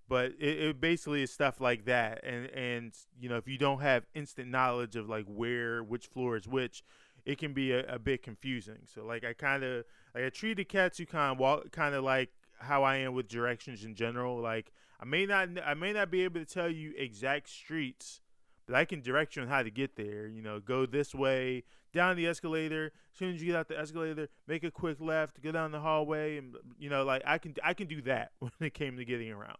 but 0.07 0.33
it, 0.39 0.59
it, 0.59 0.81
basically 0.81 1.23
is 1.23 1.31
stuff 1.31 1.61
like 1.61 1.85
that. 1.85 2.23
And 2.23 2.47
and 2.47 2.93
you 3.19 3.29
know 3.29 3.37
if 3.37 3.47
you 3.47 3.57
don't 3.57 3.81
have 3.81 4.05
instant 4.13 4.49
knowledge 4.49 4.95
of 4.95 5.07
like 5.07 5.25
where 5.27 5.83
which 5.83 6.07
floor 6.07 6.37
is 6.37 6.47
which, 6.47 6.83
it 7.25 7.37
can 7.37 7.53
be 7.53 7.71
a, 7.71 7.85
a 7.87 7.99
bit 7.99 8.23
confusing. 8.23 8.79
So 8.85 9.03
like 9.03 9.23
I 9.23 9.33
kind 9.33 9.63
of 9.63 9.85
like 10.13 10.23
I 10.23 10.29
treated 10.29 10.69
kind 10.69 11.39
walk 11.39 11.71
kind 11.71 11.95
of 11.95 12.03
like 12.03 12.29
how 12.59 12.83
I 12.83 12.97
am 12.97 13.13
with 13.13 13.27
directions 13.27 13.83
in 13.83 13.95
general. 13.95 14.39
Like 14.39 14.71
I 14.99 15.05
may 15.05 15.25
not 15.25 15.49
I 15.65 15.73
may 15.73 15.93
not 15.93 16.11
be 16.11 16.23
able 16.23 16.39
to 16.39 16.45
tell 16.45 16.69
you 16.69 16.93
exact 16.97 17.49
streets, 17.49 18.21
but 18.65 18.75
I 18.75 18.85
can 18.85 19.01
direct 19.01 19.35
you 19.35 19.41
on 19.41 19.47
how 19.47 19.63
to 19.63 19.71
get 19.71 19.95
there. 19.95 20.27
You 20.27 20.41
know, 20.41 20.59
go 20.59 20.85
this 20.85 21.15
way, 21.15 21.63
down 21.93 22.15
the 22.15 22.27
escalator. 22.27 22.91
As 23.11 23.17
soon 23.17 23.33
as 23.33 23.41
you 23.41 23.47
get 23.47 23.55
out 23.55 23.67
the 23.67 23.79
escalator, 23.79 24.29
make 24.47 24.63
a 24.63 24.71
quick 24.71 24.99
left, 24.99 25.41
go 25.41 25.51
down 25.51 25.71
the 25.71 25.79
hallway, 25.79 26.37
and 26.37 26.55
you 26.77 26.89
know, 26.89 27.03
like 27.03 27.23
I 27.25 27.39
can 27.39 27.55
I 27.63 27.73
can 27.73 27.87
do 27.87 28.01
that 28.03 28.31
when 28.39 28.51
it 28.59 28.73
came 28.75 28.97
to 28.97 29.05
getting 29.05 29.31
around. 29.31 29.57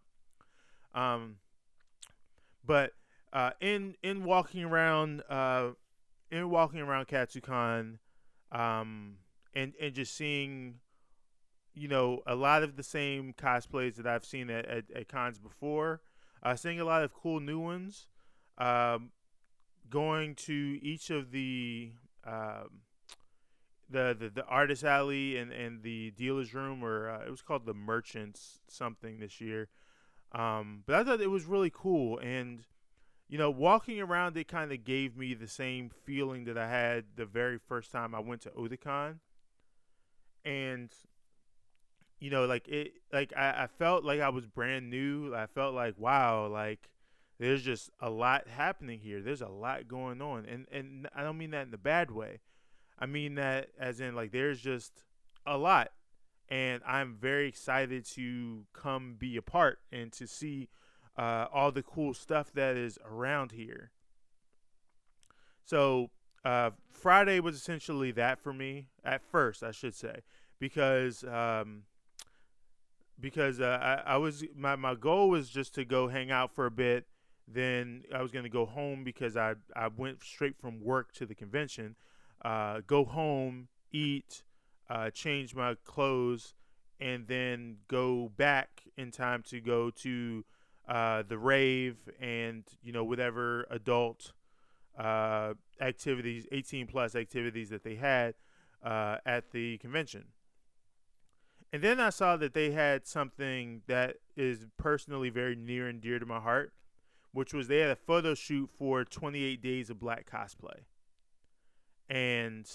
Um, 0.94 1.36
but 2.64 2.92
uh, 3.32 3.50
in 3.60 3.96
in 4.02 4.24
walking 4.24 4.64
around 4.64 5.22
uh, 5.28 5.70
in 6.30 6.50
walking 6.50 6.80
around 6.80 7.08
Katsucon, 7.08 7.98
um, 8.52 9.16
and 9.54 9.74
and 9.80 9.94
just 9.94 10.14
seeing 10.16 10.80
you 11.76 11.88
know, 11.88 12.22
a 12.26 12.34
lot 12.34 12.62
of 12.62 12.76
the 12.76 12.82
same 12.82 13.34
cosplays 13.34 13.96
that 13.96 14.06
I've 14.06 14.24
seen 14.24 14.48
at, 14.48 14.64
at, 14.64 14.84
at 14.94 15.08
cons 15.08 15.38
before. 15.38 16.00
Uh, 16.42 16.56
seeing 16.56 16.80
a 16.80 16.84
lot 16.84 17.04
of 17.04 17.12
cool 17.12 17.38
new 17.38 17.60
ones. 17.60 18.08
Um, 18.56 19.10
going 19.90 20.34
to 20.34 20.78
each 20.82 21.10
of 21.10 21.30
the 21.30 21.92
um, 22.24 22.80
the, 23.90 24.16
the 24.18 24.30
the 24.30 24.44
artist 24.46 24.82
alley 24.82 25.36
and, 25.36 25.52
and 25.52 25.82
the 25.82 26.12
dealer's 26.12 26.54
room, 26.54 26.82
or 26.82 27.10
uh, 27.10 27.26
it 27.26 27.30
was 27.30 27.42
called 27.42 27.66
the 27.66 27.74
merchants 27.74 28.60
something 28.68 29.20
this 29.20 29.40
year. 29.40 29.68
Um, 30.32 30.82
but 30.86 30.96
I 30.96 31.04
thought 31.04 31.20
it 31.20 31.30
was 31.30 31.44
really 31.44 31.70
cool, 31.72 32.18
and 32.18 32.64
you 33.28 33.38
know, 33.38 33.50
walking 33.50 34.00
around 34.00 34.36
it 34.36 34.48
kind 34.48 34.72
of 34.72 34.84
gave 34.84 35.16
me 35.16 35.34
the 35.34 35.48
same 35.48 35.90
feeling 36.04 36.44
that 36.44 36.56
I 36.56 36.68
had 36.68 37.04
the 37.16 37.26
very 37.26 37.58
first 37.58 37.90
time 37.90 38.14
I 38.14 38.20
went 38.20 38.42
to 38.42 38.50
Otakon. 38.50 39.16
And 40.44 40.90
you 42.20 42.30
know, 42.30 42.46
like 42.46 42.68
it, 42.68 42.94
like 43.12 43.32
I, 43.36 43.64
I 43.64 43.66
felt 43.78 44.04
like 44.04 44.20
I 44.20 44.28
was 44.28 44.46
brand 44.46 44.90
new. 44.90 45.34
I 45.34 45.46
felt 45.46 45.74
like, 45.74 45.94
wow, 45.98 46.46
like 46.46 46.88
there's 47.38 47.62
just 47.62 47.90
a 48.00 48.08
lot 48.08 48.48
happening 48.48 49.00
here. 49.00 49.20
There's 49.20 49.42
a 49.42 49.48
lot 49.48 49.88
going 49.88 50.22
on, 50.22 50.46
and 50.46 50.66
and 50.72 51.08
I 51.14 51.22
don't 51.22 51.36
mean 51.36 51.50
that 51.50 51.66
in 51.66 51.70
the 51.70 51.78
bad 51.78 52.10
way. 52.10 52.40
I 52.98 53.06
mean 53.06 53.34
that 53.34 53.68
as 53.78 54.00
in 54.00 54.14
like 54.14 54.32
there's 54.32 54.60
just 54.60 55.04
a 55.44 55.58
lot, 55.58 55.92
and 56.48 56.80
I'm 56.86 57.16
very 57.20 57.48
excited 57.48 58.06
to 58.14 58.64
come 58.72 59.16
be 59.18 59.36
a 59.36 59.42
part 59.42 59.80
and 59.92 60.12
to 60.12 60.26
see 60.26 60.68
uh, 61.16 61.46
all 61.52 61.72
the 61.72 61.82
cool 61.82 62.14
stuff 62.14 62.52
that 62.52 62.76
is 62.76 62.98
around 63.04 63.52
here. 63.52 63.90
So 65.64 66.10
uh, 66.44 66.70
Friday 66.90 67.40
was 67.40 67.56
essentially 67.56 68.12
that 68.12 68.38
for 68.38 68.52
me 68.52 68.86
at 69.04 69.22
first, 69.22 69.62
I 69.62 69.72
should 69.72 69.94
say, 69.94 70.20
because 70.58 71.24
um, 71.24 71.82
because 73.18 73.60
uh, 73.60 73.78
I, 74.06 74.14
I 74.14 74.16
was 74.18 74.44
my, 74.54 74.76
my 74.76 74.94
goal 74.94 75.30
was 75.30 75.48
just 75.48 75.74
to 75.74 75.84
go 75.84 76.08
hang 76.08 76.30
out 76.30 76.54
for 76.54 76.66
a 76.66 76.70
bit. 76.70 77.06
Then 77.48 78.02
I 78.12 78.22
was 78.22 78.32
going 78.32 78.42
to 78.42 78.50
go 78.50 78.66
home 78.66 79.04
because 79.04 79.36
I, 79.36 79.54
I 79.74 79.88
went 79.88 80.22
straight 80.22 80.56
from 80.58 80.80
work 80.80 81.12
to 81.12 81.26
the 81.26 81.34
convention. 81.34 81.94
Uh, 82.44 82.80
go 82.86 83.04
home, 83.04 83.68
eat, 83.92 84.42
uh, 84.90 85.10
change 85.10 85.54
my 85.54 85.76
clothes, 85.84 86.54
and 87.00 87.28
then 87.28 87.76
go 87.88 88.32
back 88.36 88.82
in 88.96 89.12
time 89.12 89.42
to 89.48 89.60
go 89.60 89.90
to 89.90 90.44
uh, 90.88 91.22
the 91.26 91.38
rave 91.38 91.96
and 92.20 92.64
you 92.82 92.92
know 92.92 93.04
whatever 93.04 93.66
adult 93.70 94.32
uh, 94.98 95.54
activities, 95.80 96.46
18 96.52 96.86
plus 96.86 97.14
activities 97.14 97.70
that 97.70 97.84
they 97.84 97.96
had 97.96 98.34
uh, 98.82 99.16
at 99.26 99.52
the 99.52 99.78
convention. 99.78 100.24
And 101.72 101.82
then 101.82 102.00
I 102.00 102.10
saw 102.10 102.36
that 102.36 102.54
they 102.54 102.70
had 102.70 103.06
something 103.06 103.82
that 103.86 104.16
is 104.36 104.66
personally 104.78 105.28
very 105.28 105.56
near 105.56 105.88
and 105.88 106.00
dear 106.00 106.18
to 106.18 106.26
my 106.26 106.40
heart, 106.40 106.72
which 107.32 107.52
was 107.52 107.68
they 107.68 107.80
had 107.80 107.90
a 107.90 107.96
photo 107.96 108.34
shoot 108.34 108.70
for 108.78 109.04
28 109.04 109.60
Days 109.60 109.90
of 109.90 110.00
Black 110.00 110.30
Cosplay. 110.30 110.84
And 112.08 112.70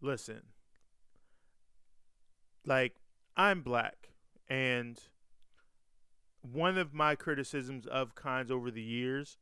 listen, 0.00 0.42
like 2.64 2.94
I'm 3.36 3.62
black, 3.62 4.10
and 4.48 4.98
one 6.42 6.76
of 6.76 6.92
my 6.92 7.14
criticisms 7.14 7.86
of 7.86 8.14
cons 8.14 8.50
over 8.50 8.70
the 8.70 8.82
years, 8.82 9.38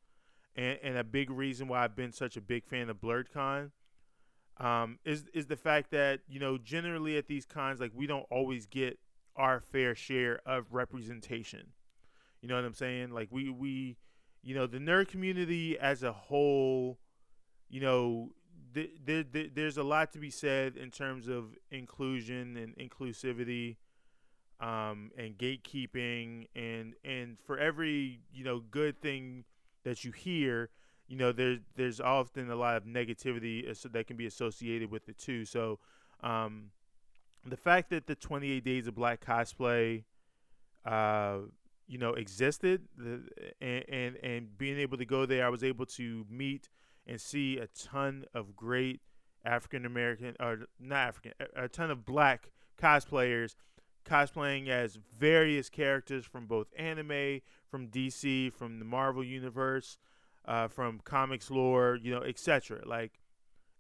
and, 0.55 0.79
and 0.83 0.99
a 0.99 1.05
big 1.05 1.31
reason 1.31 1.69
why 1.69 1.85
I've 1.85 1.97
been 1.97 2.13
such 2.13 2.37
a 2.37 2.41
big 2.41 2.67
fan 2.67 2.91
of 2.91 3.01
BlerdCon, 3.01 3.71
um, 4.59 4.99
is 5.05 5.25
is 5.33 5.47
the 5.47 5.57
fact 5.57 5.91
that 5.93 6.21
you 6.29 6.39
know 6.39 6.59
generally 6.59 7.17
at 7.17 7.27
these 7.27 7.47
cons, 7.47 7.81
like 7.81 7.93
we 7.95 8.07
don't 8.07 8.27
always 8.31 8.67
get 8.67 8.99
our 9.37 9.61
fair 9.61 9.95
share 9.95 10.41
of 10.45 10.73
representation. 10.75 11.69
You 12.43 12.49
know 12.49 12.57
what 12.57 12.65
I'm 12.65 12.75
saying? 12.75 13.11
Like 13.11 13.29
we 13.31 13.49
we, 13.49 13.97
you 14.43 14.55
know, 14.55 14.67
the 14.67 14.79
nerd 14.79 15.09
community 15.09 15.79
as 15.79 16.03
a 16.03 16.13
whole, 16.13 16.99
you 17.69 17.81
know, 17.81 18.33
th- 18.75 18.91
th- 19.07 19.33
th- 19.33 19.53
there's 19.55 19.79
a 19.79 19.83
lot 19.83 20.13
to 20.13 20.19
be 20.19 20.31
said 20.31 20.77
in 20.77 20.91
terms 20.91 21.29
of 21.29 21.57
inclusion 21.71 22.57
and 22.57 22.77
inclusivity 22.77 23.77
um, 24.61 25.11
and 25.17 25.39
gatekeeping 25.39 26.47
and 26.55 26.95
and 27.05 27.39
for 27.45 27.59
every 27.59 28.21
you 28.33 28.45
know 28.45 28.61
good 28.71 29.01
thing 29.01 29.45
that 29.85 30.05
you 30.05 30.13
hear 30.13 30.71
you 31.09 31.17
know 31.17 31.33
there's 31.33 31.59
there's 31.77 32.01
often 32.01 32.51
a 32.51 32.57
lot 32.57 32.77
of 32.77 32.85
negativity 32.85 33.65
that 33.93 34.07
can 34.07 34.17
be 34.17 34.27
associated 34.27 34.91
with 34.91 35.09
it 35.09 35.19
too. 35.19 35.45
So 35.45 35.79
um, 36.23 36.71
the 37.45 37.57
fact 37.57 37.91
that 37.91 38.07
the 38.07 38.15
28 38.15 38.65
days 38.65 38.87
of 38.87 38.95
black 38.95 39.25
cosplay 39.25 40.05
uh, 40.85 41.39
you 41.87 41.99
know 41.99 42.15
existed 42.15 42.83
the, 42.97 43.23
and, 43.61 43.85
and 43.89 44.17
and 44.23 44.59
being 44.59 44.79
able 44.79 44.97
to 44.97 45.05
go 45.05 45.27
there 45.27 45.45
i 45.45 45.49
was 45.49 45.65
able 45.65 45.85
to 45.85 46.25
meet 46.31 46.69
and 47.07 47.21
see 47.21 47.59
a 47.59 47.67
ton 47.67 48.25
of 48.33 48.55
great 48.55 49.01
african 49.45 49.85
american 49.85 50.37
or 50.39 50.61
not 50.79 51.09
african 51.09 51.33
a, 51.41 51.65
a 51.65 51.69
ton 51.69 51.91
of 51.91 52.07
black 52.07 52.49
cosplayers 52.81 53.57
cosplaying 54.11 54.69
as 54.69 54.99
various 55.19 55.69
characters 55.69 56.25
from 56.25 56.47
both 56.47 56.67
anime, 56.77 57.41
from 57.69 57.89
DC, 57.89 58.53
from 58.53 58.79
the 58.79 58.85
Marvel 58.85 59.23
universe, 59.23 59.99
uh, 60.47 60.69
from 60.69 61.01
comics 61.05 61.51
lore, 61.51 61.99
you 62.03 62.11
know, 62.13 62.23
etc. 62.23 62.83
Like 62.85 63.21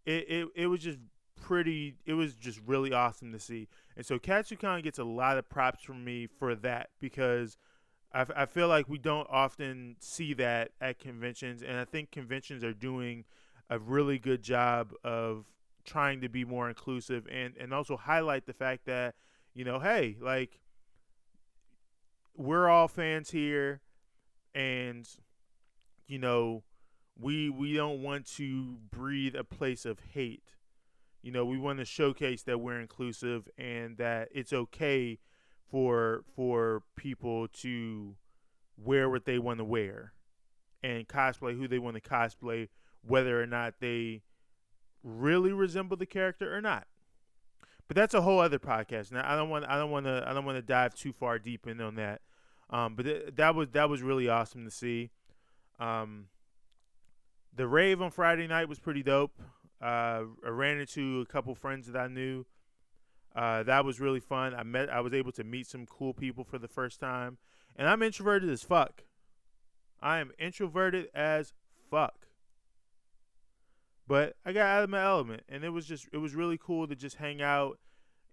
it, 0.07 0.27
it, 0.29 0.49
it 0.55 0.67
was 0.69 0.81
just 0.81 0.99
pretty. 1.41 1.97
It 2.07 2.15
was 2.15 2.35
just 2.35 2.61
really 2.67 2.93
awesome 2.93 3.33
to 3.33 3.41
see. 3.41 3.69
And 3.97 4.07
so 4.07 4.19
Katsucon 4.19 4.83
gets 4.83 4.99
a 4.99 5.05
lot 5.05 5.37
of 5.39 5.49
props 5.49 5.83
from 5.83 6.05
me 6.05 6.27
for 6.27 6.55
that 6.57 6.91
because 7.01 7.57
I, 8.13 8.25
I 8.37 8.47
feel 8.47 8.69
like 8.69 8.89
we 8.89 8.99
don't 8.99 9.29
often 9.31 9.97
see 9.99 10.35
that 10.35 10.71
at 10.81 10.99
conventions, 10.99 11.63
and 11.63 11.77
I 11.77 11.85
think 11.85 12.13
conventions 12.13 12.63
are 12.63 12.73
doing 12.73 13.25
a 13.69 13.79
really 13.79 14.19
good 14.19 14.43
job 14.43 14.93
of 15.03 15.47
trying 15.85 16.21
to 16.21 16.29
be 16.29 16.45
more 16.45 16.69
inclusive 16.69 17.27
and 17.33 17.57
and 17.57 17.73
also 17.73 17.97
highlight 17.97 18.47
the 18.47 18.53
fact 18.53 18.85
that 18.85 19.15
you 19.55 19.65
know, 19.65 19.79
hey, 19.79 20.17
like 20.21 20.61
we're 22.37 22.69
all 22.69 22.89
fans 22.89 23.31
here 23.31 23.81
and 24.55 25.09
you 26.07 26.19
know, 26.19 26.65
we 27.19 27.51
we 27.51 27.75
don't 27.75 28.03
want 28.03 28.27
to 28.37 28.79
breathe 28.91 29.37
a 29.37 29.45
place 29.45 29.85
of 29.85 30.01
hate. 30.13 30.55
You 31.23 31.33
know, 31.33 31.45
we 31.45 31.59
want 31.59 31.79
to 31.79 31.85
showcase 31.85 32.43
that 32.45 32.61
we're 32.61 32.81
inclusive 32.81 33.49
and 33.59 33.99
that 33.99 34.29
it's 34.33 34.53
okay 34.53 35.19
for 35.71 36.25
for 36.35 36.83
people 36.97 37.47
to 37.49 38.17
wear 38.77 39.09
what 39.09 39.25
they 39.25 39.39
want 39.39 39.59
to 39.59 39.65
wear 39.65 40.15
and 40.83 41.07
cosplay 41.07 41.57
who 41.57 41.69
they 41.69 41.79
want 41.79 41.95
to 41.95 42.01
cosplay 42.01 42.69
whether 43.03 43.41
or 43.41 43.47
not 43.47 43.75
they 43.81 44.23
really 45.03 45.53
resemble 45.53 45.97
the 45.97 46.07
character 46.07 46.55
or 46.55 46.61
not. 46.61 46.87
But 47.91 47.97
that's 47.97 48.15
a 48.15 48.21
whole 48.21 48.39
other 48.39 48.61
podcast. 48.61 49.11
Now 49.11 49.25
I 49.29 49.35
don't 49.35 49.51
want 49.51 49.65
I 49.65 49.77
don't 49.77 49.91
want 49.91 50.07
to 50.07 50.23
I 50.25 50.33
don't 50.33 50.45
want 50.45 50.57
to 50.57 50.63
dive 50.63 50.95
too 50.95 51.13
far 51.13 51.41
deep 51.41 51.67
in 51.67 51.81
on 51.81 51.97
that. 51.97 52.21
Um, 52.71 52.95
but 52.95 53.05
th- 53.05 53.35
that 53.35 53.57
was 53.57 53.71
that 53.73 53.91
was 53.91 54.01
really 54.01 54.29
awesome 54.29 54.65
to 54.65 54.71
see. 54.71 55.11
Um, 55.81 56.27
the 57.53 57.67
rave 57.67 58.01
on 58.01 58.13
Friday 58.13 58.47
night 58.47 58.69
was 58.69 58.79
pretty 58.79 59.03
dope. 59.03 59.33
Uh, 59.83 60.23
I 60.47 60.51
ran 60.51 60.79
into 60.79 61.21
a 61.23 61.27
couple 61.27 61.53
friends 61.57 61.89
that 61.89 61.99
I 61.99 62.07
knew. 62.07 62.47
Uh, 63.35 63.65
that 63.65 63.85
was 63.85 63.99
really 63.99 64.21
fun. 64.21 64.55
I 64.55 64.63
met 64.63 64.89
I 64.89 65.01
was 65.01 65.13
able 65.13 65.33
to 65.33 65.43
meet 65.43 65.67
some 65.67 65.85
cool 65.85 66.15
people 66.15 66.45
for 66.45 66.59
the 66.59 66.69
first 66.69 67.01
time. 67.01 67.39
And 67.75 67.89
I'm 67.89 68.05
introverted 68.05 68.51
as 68.51 68.63
fuck. 68.63 69.03
I 70.01 70.21
am 70.21 70.31
introverted 70.39 71.09
as 71.13 71.55
fuck 71.91 72.29
but 74.11 74.35
I 74.45 74.53
got 74.53 74.67
out 74.67 74.83
of 74.83 74.91
my 74.91 75.05
element, 75.05 75.45
and 75.49 75.63
it 75.63 75.69
was 75.69 75.87
just 75.87 76.09
it 76.13 76.17
was 76.17 76.35
really 76.35 76.59
cool 76.59 76.89
to 76.89 76.97
just 76.97 77.15
hang 77.15 77.41
out 77.41 77.79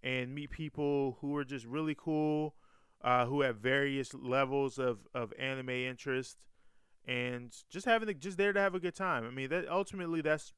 and 0.01 0.33
meet 0.33 0.49
people 0.49 1.19
who 1.21 1.29
were 1.29 1.43
just 1.43 1.67
really 1.67 1.93
cool, 1.95 2.55
uh, 3.03 3.27
who 3.27 3.41
have 3.41 3.57
various 3.57 4.11
levels 4.15 4.79
of 4.79 5.07
of 5.13 5.31
anime 5.37 5.69
interest, 5.69 6.47
and 7.05 7.55
just 7.69 7.85
having 7.85 8.07
the, 8.07 8.15
just 8.15 8.39
there 8.39 8.53
to 8.53 8.59
have 8.59 8.73
a 8.73 8.79
good 8.79 8.95
time. 8.95 9.23
I 9.23 9.29
mean, 9.29 9.49
that 9.49 9.69
ultimately 9.69 10.21
that's 10.21 10.51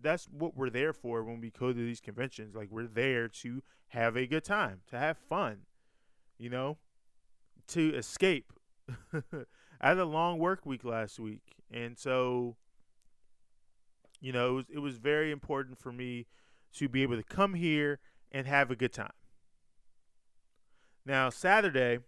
that's 0.00 0.26
what 0.26 0.56
we're 0.56 0.70
there 0.70 0.92
for 0.92 1.24
when 1.24 1.40
we 1.40 1.50
go 1.50 1.72
to 1.72 1.74
these 1.74 2.00
conventions. 2.00 2.54
Like 2.54 2.68
we're 2.70 2.86
there 2.86 3.26
to 3.26 3.64
have 3.88 4.16
a 4.16 4.28
good 4.28 4.44
time, 4.44 4.82
to 4.90 4.96
have 4.96 5.18
fun, 5.18 5.62
you 6.38 6.50
know, 6.50 6.78
to 7.66 7.92
escape. 7.96 8.52
I 9.12 9.88
had 9.88 9.98
a 9.98 10.04
long 10.04 10.38
work 10.38 10.64
week 10.64 10.84
last 10.84 11.18
week, 11.18 11.56
and 11.68 11.98
so 11.98 12.54
you 14.22 14.32
know, 14.32 14.50
it 14.50 14.52
was 14.52 14.64
it 14.74 14.78
was 14.78 14.96
very 14.96 15.30
important 15.32 15.78
for 15.78 15.92
me 15.92 16.26
to 16.74 16.88
be 16.88 17.02
able 17.02 17.16
to 17.16 17.24
come 17.24 17.54
here 17.54 17.98
and 18.30 18.46
have 18.46 18.70
a 18.70 18.76
good 18.76 18.92
time. 18.92 19.12
Now, 21.04 21.28
Saturday, 21.28 21.98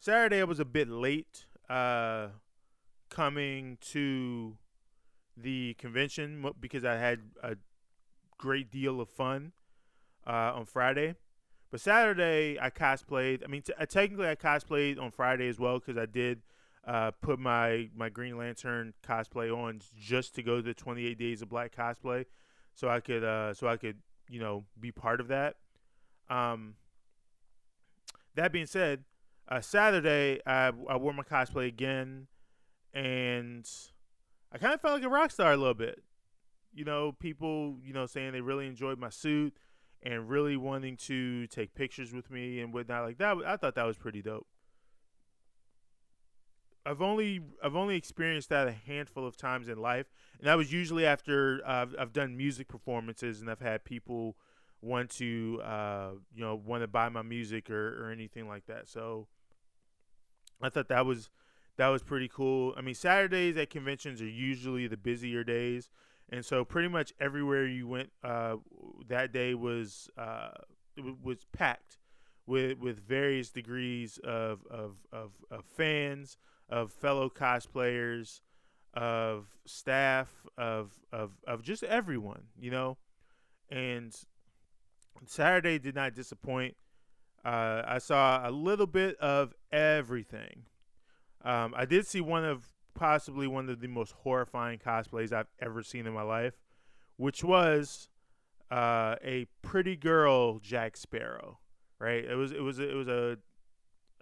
Saturday 0.00 0.40
I 0.40 0.44
was 0.44 0.58
a 0.58 0.64
bit 0.64 0.88
late 0.88 1.46
uh, 1.70 2.28
coming 3.08 3.78
to 3.92 4.58
the 5.36 5.74
convention 5.74 6.44
because 6.58 6.84
I 6.84 6.96
had 6.96 7.20
a 7.42 7.56
great 8.36 8.70
deal 8.72 9.00
of 9.00 9.08
fun 9.08 9.52
uh, 10.26 10.52
on 10.54 10.66
Friday. 10.66 11.14
But 11.70 11.80
Saturday 11.80 12.58
I 12.60 12.70
cosplayed. 12.70 13.44
I 13.44 13.46
mean, 13.46 13.62
t- 13.62 13.72
technically 13.88 14.28
I 14.28 14.34
cosplayed 14.34 15.00
on 15.00 15.12
Friday 15.12 15.48
as 15.48 15.60
well 15.60 15.78
because 15.78 15.96
I 15.96 16.06
did– 16.06 16.42
uh, 16.86 17.10
put 17.20 17.38
my 17.38 17.88
my 17.94 18.08
Green 18.08 18.38
Lantern 18.38 18.94
cosplay 19.06 19.52
on 19.52 19.80
just 19.98 20.34
to 20.36 20.42
go 20.42 20.56
to 20.56 20.62
the 20.62 20.74
28 20.74 21.18
Days 21.18 21.42
of 21.42 21.48
Black 21.48 21.74
cosplay, 21.74 22.26
so 22.74 22.88
I 22.88 23.00
could 23.00 23.24
uh, 23.24 23.54
so 23.54 23.66
I 23.66 23.76
could 23.76 23.98
you 24.28 24.40
know 24.40 24.64
be 24.78 24.92
part 24.92 25.20
of 25.20 25.28
that. 25.28 25.56
Um, 26.30 26.74
that 28.34 28.52
being 28.52 28.66
said, 28.66 29.04
uh, 29.48 29.60
Saturday 29.60 30.40
I, 30.46 30.72
I 30.88 30.96
wore 30.96 31.12
my 31.12 31.24
cosplay 31.24 31.66
again, 31.66 32.28
and 32.94 33.68
I 34.52 34.58
kind 34.58 34.74
of 34.74 34.80
felt 34.80 34.94
like 34.94 35.04
a 35.04 35.08
rock 35.08 35.32
star 35.32 35.52
a 35.52 35.56
little 35.56 35.74
bit. 35.74 36.02
You 36.72 36.84
know, 36.84 37.12
people 37.18 37.78
you 37.84 37.92
know 37.92 38.06
saying 38.06 38.32
they 38.32 38.40
really 38.40 38.66
enjoyed 38.66 38.98
my 38.98 39.10
suit 39.10 39.56
and 40.02 40.28
really 40.28 40.56
wanting 40.56 40.96
to 40.96 41.48
take 41.48 41.74
pictures 41.74 42.12
with 42.12 42.30
me 42.30 42.60
and 42.60 42.72
whatnot 42.72 43.04
like 43.04 43.18
that. 43.18 43.38
I 43.44 43.56
thought 43.56 43.74
that 43.74 43.86
was 43.86 43.96
pretty 43.96 44.22
dope. 44.22 44.46
I've 46.86 47.02
only 47.02 47.40
I've 47.62 47.74
only 47.74 47.96
experienced 47.96 48.48
that 48.50 48.68
a 48.68 48.72
handful 48.72 49.26
of 49.26 49.36
times 49.36 49.68
in 49.68 49.78
life, 49.78 50.06
and 50.38 50.46
that 50.46 50.56
was 50.56 50.72
usually 50.72 51.04
after 51.04 51.60
uh, 51.66 51.86
I've 51.98 52.12
done 52.12 52.36
music 52.36 52.68
performances 52.68 53.40
and 53.40 53.50
I've 53.50 53.60
had 53.60 53.84
people 53.84 54.36
want 54.80 55.10
to 55.10 55.60
uh, 55.64 56.10
you 56.32 56.42
know 56.42 56.54
want 56.54 56.82
to 56.82 56.86
buy 56.86 57.08
my 57.08 57.22
music 57.22 57.70
or, 57.70 58.04
or 58.04 58.10
anything 58.12 58.46
like 58.46 58.66
that. 58.66 58.88
So 58.88 59.26
I 60.62 60.68
thought 60.68 60.88
that 60.88 61.04
was 61.04 61.28
that 61.76 61.88
was 61.88 62.02
pretty 62.02 62.28
cool. 62.28 62.72
I 62.76 62.82
mean, 62.82 62.94
Saturdays 62.94 63.56
at 63.56 63.68
conventions 63.68 64.22
are 64.22 64.28
usually 64.28 64.86
the 64.86 64.96
busier 64.96 65.42
days, 65.42 65.90
and 66.30 66.44
so 66.44 66.64
pretty 66.64 66.88
much 66.88 67.12
everywhere 67.18 67.66
you 67.66 67.88
went 67.88 68.10
uh, 68.22 68.56
that 69.08 69.32
day 69.32 69.54
was 69.54 70.08
uh, 70.16 70.50
was 71.22 71.38
packed 71.52 71.98
with 72.46 72.78
with 72.78 73.00
various 73.00 73.50
degrees 73.50 74.18
of 74.22 74.64
of, 74.70 74.94
of, 75.12 75.32
of 75.50 75.64
fans 75.76 76.36
of 76.68 76.92
fellow 76.92 77.30
cosplayers, 77.30 78.40
of 78.94 79.46
staff, 79.66 80.28
of 80.56 80.92
of 81.12 81.32
of 81.46 81.62
just 81.62 81.82
everyone, 81.84 82.44
you 82.58 82.70
know. 82.70 82.98
And 83.70 84.14
Saturday 85.26 85.78
did 85.78 85.94
not 85.94 86.14
disappoint. 86.14 86.76
Uh, 87.44 87.82
I 87.86 87.98
saw 87.98 88.48
a 88.48 88.50
little 88.50 88.86
bit 88.86 89.16
of 89.18 89.54
everything. 89.70 90.64
Um, 91.44 91.74
I 91.76 91.84
did 91.84 92.06
see 92.06 92.20
one 92.20 92.44
of 92.44 92.68
possibly 92.94 93.46
one 93.46 93.68
of 93.68 93.80
the 93.80 93.88
most 93.88 94.12
horrifying 94.12 94.78
cosplays 94.78 95.32
I've 95.32 95.46
ever 95.60 95.82
seen 95.82 96.06
in 96.06 96.12
my 96.12 96.22
life, 96.22 96.54
which 97.16 97.44
was 97.44 98.08
uh, 98.70 99.16
a 99.22 99.46
pretty 99.62 99.96
girl 99.96 100.58
Jack 100.58 100.96
Sparrow. 100.96 101.58
Right? 101.98 102.24
It 102.24 102.34
was 102.34 102.52
it 102.52 102.60
was 102.60 102.78
it 102.78 102.94
was 102.94 103.08
a 103.08 103.38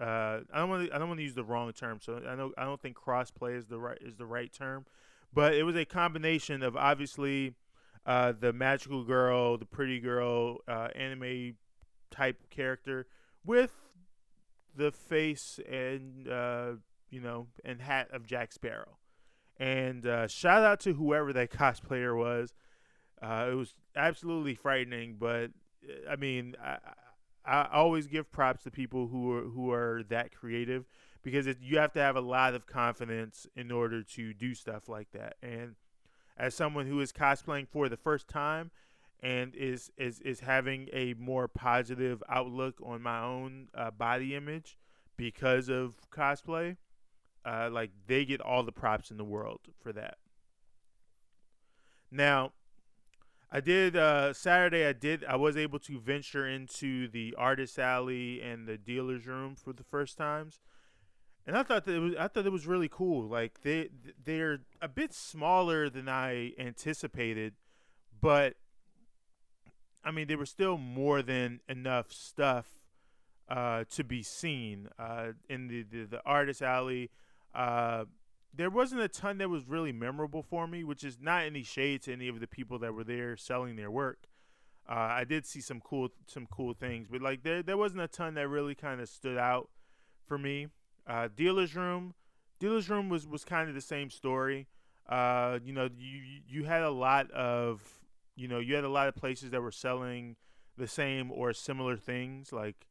uh, 0.00 0.40
I 0.52 0.58
don't 0.58 0.68
want 0.68 0.88
to 0.88 0.94
I 0.94 0.98
don't 0.98 1.08
want 1.08 1.18
to 1.18 1.24
use 1.24 1.34
the 1.34 1.44
wrong 1.44 1.72
term, 1.72 2.00
so 2.00 2.20
I 2.26 2.34
know 2.34 2.52
I 2.58 2.64
don't 2.64 2.80
think 2.80 2.96
crossplay 2.96 3.56
is 3.56 3.66
the 3.66 3.78
right 3.78 3.98
is 4.00 4.16
the 4.16 4.26
right 4.26 4.52
term, 4.52 4.86
but 5.32 5.54
it 5.54 5.62
was 5.62 5.76
a 5.76 5.84
combination 5.84 6.62
of 6.62 6.76
obviously 6.76 7.54
uh, 8.04 8.32
the 8.38 8.52
magical 8.52 9.04
girl, 9.04 9.56
the 9.56 9.64
pretty 9.64 10.00
girl, 10.00 10.58
uh, 10.66 10.88
anime 10.94 11.54
type 12.10 12.50
character 12.50 13.06
with 13.44 13.72
the 14.76 14.90
face 14.90 15.60
and 15.70 16.28
uh, 16.28 16.72
you 17.10 17.20
know 17.20 17.46
and 17.64 17.80
hat 17.80 18.08
of 18.12 18.26
Jack 18.26 18.52
Sparrow. 18.52 18.98
And 19.56 20.04
uh, 20.04 20.26
shout 20.26 20.64
out 20.64 20.80
to 20.80 20.94
whoever 20.94 21.32
that 21.32 21.50
cosplayer 21.52 22.16
was. 22.16 22.52
Uh, 23.22 23.48
it 23.52 23.54
was 23.54 23.74
absolutely 23.94 24.56
frightening, 24.56 25.16
but 25.18 25.52
I 26.10 26.16
mean, 26.16 26.56
I, 26.62 26.78
I 27.46 27.68
always 27.72 28.06
give 28.06 28.32
props 28.32 28.64
to 28.64 28.70
people 28.70 29.08
who 29.08 29.32
are 29.32 29.42
who 29.42 29.70
are 29.70 30.02
that 30.08 30.34
creative 30.34 30.86
because 31.22 31.46
it, 31.46 31.58
you 31.60 31.78
have 31.78 31.92
to 31.92 32.00
have 32.00 32.16
a 32.16 32.20
lot 32.20 32.54
of 32.54 32.66
confidence 32.66 33.46
in 33.56 33.70
order 33.70 34.02
to 34.02 34.32
do 34.32 34.54
stuff 34.54 34.88
like 34.88 35.10
that. 35.12 35.36
And 35.42 35.74
as 36.36 36.54
someone 36.54 36.86
who 36.86 37.00
is 37.00 37.12
cosplaying 37.12 37.68
for 37.68 37.88
the 37.88 37.96
first 37.96 38.28
time 38.28 38.70
and 39.22 39.54
is 39.54 39.90
is 39.96 40.20
is 40.20 40.40
having 40.40 40.88
a 40.92 41.14
more 41.14 41.48
positive 41.48 42.22
outlook 42.28 42.76
on 42.84 43.02
my 43.02 43.20
own 43.20 43.68
uh, 43.74 43.90
body 43.90 44.34
image 44.34 44.78
because 45.16 45.68
of 45.68 45.94
cosplay, 46.10 46.76
uh, 47.44 47.68
like 47.70 47.90
they 48.06 48.24
get 48.24 48.40
all 48.40 48.62
the 48.62 48.72
props 48.72 49.10
in 49.10 49.16
the 49.16 49.24
world 49.24 49.60
for 49.80 49.92
that. 49.92 50.16
Now, 52.10 52.52
I 53.54 53.60
did 53.60 53.94
uh, 53.94 54.32
Saturday. 54.32 54.84
I 54.84 54.92
did. 54.92 55.24
I 55.24 55.36
was 55.36 55.56
able 55.56 55.78
to 55.78 56.00
venture 56.00 56.44
into 56.44 57.06
the 57.06 57.36
artist 57.38 57.78
alley 57.78 58.42
and 58.42 58.66
the 58.66 58.76
dealer's 58.76 59.28
room 59.28 59.54
for 59.54 59.72
the 59.72 59.84
first 59.84 60.18
times, 60.18 60.58
and 61.46 61.56
I 61.56 61.62
thought 61.62 61.84
that 61.84 61.94
it 61.94 62.00
was. 62.00 62.14
I 62.18 62.26
thought 62.26 62.46
it 62.46 62.52
was 62.52 62.66
really 62.66 62.88
cool. 62.88 63.28
Like 63.28 63.62
they 63.62 63.90
they're 64.24 64.62
a 64.82 64.88
bit 64.88 65.14
smaller 65.14 65.88
than 65.88 66.08
I 66.08 66.50
anticipated, 66.58 67.54
but 68.20 68.54
I 70.02 70.10
mean 70.10 70.26
there 70.26 70.36
was 70.36 70.50
still 70.50 70.76
more 70.76 71.22
than 71.22 71.60
enough 71.68 72.12
stuff 72.12 72.80
uh, 73.48 73.84
to 73.92 74.02
be 74.02 74.24
seen 74.24 74.88
uh, 74.98 75.28
in 75.48 75.68
the, 75.68 75.84
the 75.84 76.06
the 76.06 76.22
artist 76.26 76.60
alley. 76.60 77.12
There 78.56 78.70
wasn't 78.70 79.00
a 79.00 79.08
ton 79.08 79.38
that 79.38 79.50
was 79.50 79.66
really 79.66 79.92
memorable 79.92 80.42
for 80.42 80.66
me, 80.66 80.84
which 80.84 81.02
is 81.02 81.18
not 81.20 81.44
any 81.44 81.62
shade 81.62 82.02
to 82.02 82.12
any 82.12 82.28
of 82.28 82.40
the 82.40 82.46
people 82.46 82.78
that 82.80 82.94
were 82.94 83.04
there 83.04 83.36
selling 83.36 83.76
their 83.76 83.90
work. 83.90 84.28
Uh, 84.88 84.92
I 84.92 85.24
did 85.24 85.46
see 85.46 85.60
some 85.60 85.80
cool 85.80 86.10
some 86.26 86.46
cool 86.46 86.74
things, 86.74 87.08
but 87.10 87.22
like 87.22 87.42
there 87.42 87.62
there 87.62 87.76
wasn't 87.76 88.02
a 88.02 88.08
ton 88.08 88.34
that 88.34 88.48
really 88.48 88.74
kind 88.74 89.00
of 89.00 89.08
stood 89.08 89.38
out 89.38 89.70
for 90.26 90.36
me. 90.36 90.68
Uh, 91.06 91.28
dealer's 91.34 91.74
room, 91.74 92.14
dealer's 92.58 92.90
room 92.90 93.08
was 93.08 93.26
was 93.26 93.44
kind 93.44 93.68
of 93.68 93.74
the 93.74 93.80
same 93.80 94.10
story. 94.10 94.66
Uh, 95.08 95.58
you 95.64 95.72
know, 95.72 95.88
you 95.96 96.20
you 96.46 96.64
had 96.64 96.82
a 96.82 96.90
lot 96.90 97.30
of 97.30 97.82
you 98.36 98.46
know 98.46 98.58
you 98.58 98.74
had 98.74 98.84
a 98.84 98.88
lot 98.88 99.08
of 99.08 99.14
places 99.14 99.50
that 99.50 99.62
were 99.62 99.72
selling 99.72 100.36
the 100.76 100.86
same 100.86 101.30
or 101.30 101.52
similar 101.52 101.96
things. 101.96 102.52
Like, 102.52 102.86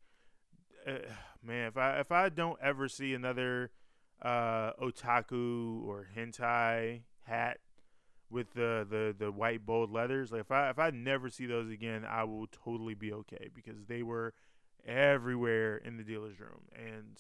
uh, 0.88 0.94
man, 1.44 1.68
if 1.68 1.78
I 1.78 2.00
if 2.00 2.12
I 2.12 2.30
don't 2.30 2.60
ever 2.62 2.88
see 2.88 3.14
another 3.14 3.72
uh, 4.24 4.72
otaku 4.82 5.86
or 5.86 6.08
hentai 6.18 7.02
hat 7.24 7.60
with 8.30 8.54
the, 8.54 8.88
the, 8.90 9.16
the 9.18 9.32
white 9.32 9.66
bold 9.66 9.92
letters. 9.92 10.32
Like 10.32 10.42
if 10.42 10.52
I 10.52 10.70
if 10.70 10.80
I 10.80 10.90
never 10.90 11.30
see 11.30 11.46
those 11.46 11.70
again, 11.70 12.06
I 12.10 12.24
will 12.24 12.48
totally 12.48 12.96
be 12.96 13.14
okay 13.14 13.50
because 13.54 13.86
they 13.88 14.02
were 14.02 14.34
everywhere 14.86 15.78
in 15.78 15.98
the 15.98 16.04
dealer's 16.04 16.40
room. 16.40 16.64
And 16.76 17.20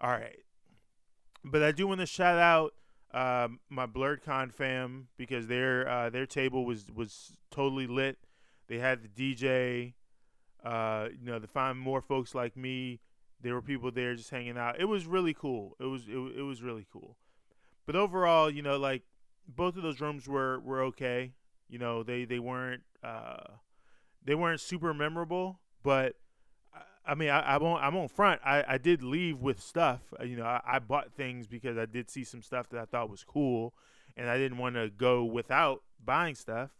all 0.00 0.10
right, 0.10 0.44
but 1.44 1.62
I 1.62 1.72
do 1.72 1.86
want 1.86 2.00
to 2.00 2.06
shout 2.06 2.38
out 2.38 2.74
um, 3.12 3.60
my 3.70 3.86
BlerdCon 3.86 4.52
fam 4.52 5.08
because 5.16 5.46
their 5.46 5.88
uh, 5.88 6.10
their 6.10 6.26
table 6.26 6.64
was 6.64 6.86
was 6.94 7.36
totally 7.50 7.86
lit. 7.86 8.18
They 8.68 8.78
had 8.78 9.00
the 9.02 9.08
DJ. 9.08 9.94
Uh, 10.64 11.10
you 11.20 11.26
know, 11.26 11.38
to 11.38 11.46
find 11.46 11.78
more 11.78 12.00
folks 12.00 12.34
like 12.34 12.56
me 12.56 12.98
there 13.44 13.54
were 13.54 13.62
people 13.62 13.92
there 13.92 14.14
just 14.14 14.30
hanging 14.30 14.58
out. 14.58 14.80
It 14.80 14.86
was 14.86 15.06
really 15.06 15.34
cool. 15.34 15.76
It 15.78 15.84
was 15.84 16.08
it, 16.08 16.16
it 16.16 16.42
was 16.42 16.62
really 16.62 16.86
cool. 16.92 17.16
But 17.86 17.94
overall, 17.94 18.50
you 18.50 18.62
know, 18.62 18.78
like 18.78 19.02
both 19.46 19.76
of 19.76 19.82
those 19.82 20.00
rooms 20.00 20.26
were 20.26 20.58
were 20.60 20.82
okay. 20.84 21.34
You 21.68 21.78
know, 21.78 22.02
they 22.02 22.24
they 22.24 22.38
weren't 22.38 22.82
uh, 23.02 23.44
they 24.24 24.34
weren't 24.34 24.60
super 24.60 24.94
memorable, 24.94 25.60
but 25.82 26.16
I 27.06 27.14
mean, 27.14 27.28
I, 27.28 27.40
I 27.40 27.56
won't. 27.58 27.82
I'm 27.82 27.96
on 27.96 28.08
front. 28.08 28.40
I, 28.44 28.64
I 28.66 28.78
did 28.78 29.02
leave 29.02 29.40
with 29.40 29.60
stuff. 29.60 30.00
Uh, 30.18 30.24
you 30.24 30.36
know, 30.36 30.46
I, 30.46 30.60
I 30.64 30.78
bought 30.78 31.12
things 31.12 31.46
because 31.46 31.76
I 31.76 31.84
did 31.84 32.10
see 32.10 32.24
some 32.24 32.42
stuff 32.42 32.70
that 32.70 32.80
I 32.80 32.84
thought 32.86 33.10
was 33.10 33.24
cool, 33.24 33.74
and 34.16 34.30
I 34.30 34.38
didn't 34.38 34.58
want 34.58 34.76
to 34.76 34.88
go 34.88 35.24
without 35.24 35.82
buying 36.02 36.34
stuff. 36.34 36.70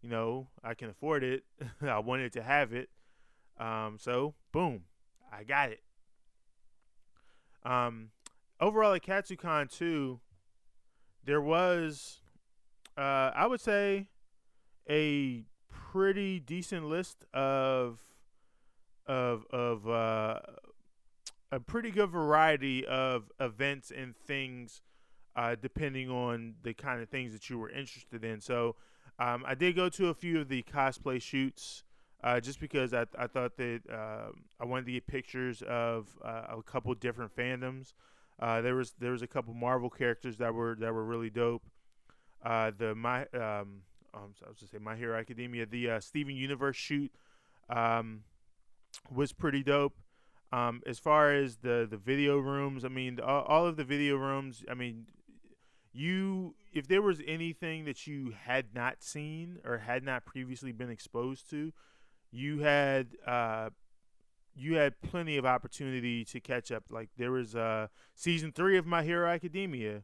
You 0.00 0.08
know, 0.08 0.48
I 0.62 0.74
can 0.74 0.88
afford 0.88 1.22
it. 1.22 1.44
I 1.82 1.98
wanted 1.98 2.32
to 2.32 2.42
have 2.42 2.72
it. 2.72 2.88
Um, 3.58 3.98
so 4.00 4.34
boom, 4.52 4.84
I 5.30 5.44
got 5.44 5.70
it. 5.70 5.80
Um, 7.64 8.10
overall 8.60 8.92
at 8.94 9.02
Katsucon 9.02 9.70
2, 9.70 10.20
there 11.24 11.40
was, 11.40 12.20
uh, 12.96 13.30
I 13.34 13.46
would 13.46 13.60
say, 13.60 14.08
a 14.88 15.44
pretty 15.70 16.40
decent 16.40 16.86
list 16.86 17.24
of 17.32 18.00
of 19.06 19.46
of 19.50 19.88
uh, 19.88 20.40
a 21.52 21.60
pretty 21.60 21.90
good 21.90 22.10
variety 22.10 22.86
of 22.86 23.30
events 23.38 23.92
and 23.94 24.16
things, 24.16 24.82
uh, 25.36 25.54
depending 25.60 26.10
on 26.10 26.54
the 26.62 26.74
kind 26.74 27.00
of 27.00 27.08
things 27.08 27.32
that 27.32 27.48
you 27.48 27.58
were 27.58 27.70
interested 27.70 28.24
in. 28.24 28.40
So, 28.40 28.76
um, 29.18 29.44
I 29.46 29.54
did 29.54 29.76
go 29.76 29.88
to 29.90 30.08
a 30.08 30.14
few 30.14 30.40
of 30.40 30.48
the 30.48 30.62
cosplay 30.64 31.22
shoots 31.22 31.83
uh, 32.24 32.40
just 32.40 32.58
because 32.58 32.94
I, 32.94 33.04
I 33.18 33.26
thought 33.26 33.56
that 33.58 33.82
uh, 33.92 34.30
I 34.58 34.64
wanted 34.64 34.86
to 34.86 34.92
get 34.92 35.06
pictures 35.06 35.62
of 35.62 36.08
uh, 36.24 36.56
a 36.56 36.62
couple 36.62 36.92
different 36.94 37.36
fandoms. 37.36 37.92
Uh, 38.40 38.62
there 38.62 38.74
was 38.74 38.94
there 38.98 39.12
was 39.12 39.20
a 39.20 39.26
couple 39.26 39.52
Marvel 39.52 39.90
characters 39.90 40.38
that 40.38 40.54
were 40.54 40.74
that 40.80 40.92
were 40.92 41.04
really 41.04 41.28
dope. 41.28 41.62
Uh, 42.42 42.72
the 42.76 42.94
my 42.94 43.26
um, 43.34 43.82
um, 44.14 44.32
I 44.44 44.48
was 44.48 44.58
to 44.60 44.66
say 44.66 44.78
My 44.78 44.96
Hero 44.96 45.18
Academia, 45.18 45.66
the 45.66 46.00
Steven 46.00 46.34
Universe 46.34 46.76
shoot 46.76 47.12
um, 47.68 48.22
was 49.14 49.32
pretty 49.32 49.62
dope. 49.62 49.94
Um, 50.50 50.82
as 50.86 50.98
far 50.98 51.30
as 51.30 51.56
the 51.56 51.86
the 51.88 51.98
video 51.98 52.38
rooms, 52.38 52.86
I 52.86 52.88
mean, 52.88 53.20
all 53.20 53.66
of 53.66 53.76
the 53.76 53.84
video 53.84 54.16
rooms, 54.16 54.64
I 54.70 54.74
mean, 54.74 55.06
you 55.92 56.54
if 56.72 56.88
there 56.88 57.02
was 57.02 57.20
anything 57.26 57.84
that 57.84 58.06
you 58.06 58.32
had 58.46 58.74
not 58.74 59.02
seen 59.02 59.58
or 59.62 59.78
had 59.78 60.02
not 60.02 60.24
previously 60.24 60.72
been 60.72 60.90
exposed 60.90 61.50
to, 61.50 61.72
you 62.34 62.58
had 62.60 63.08
uh, 63.26 63.70
you 64.56 64.76
had 64.76 65.00
plenty 65.00 65.36
of 65.36 65.46
opportunity 65.46 66.24
to 66.26 66.40
catch 66.40 66.72
up. 66.72 66.84
Like 66.90 67.10
there 67.16 67.30
was 67.30 67.54
uh, 67.54 67.88
season 68.14 68.52
three 68.52 68.76
of 68.76 68.86
My 68.86 69.02
Hero 69.02 69.28
Academia. 69.28 70.02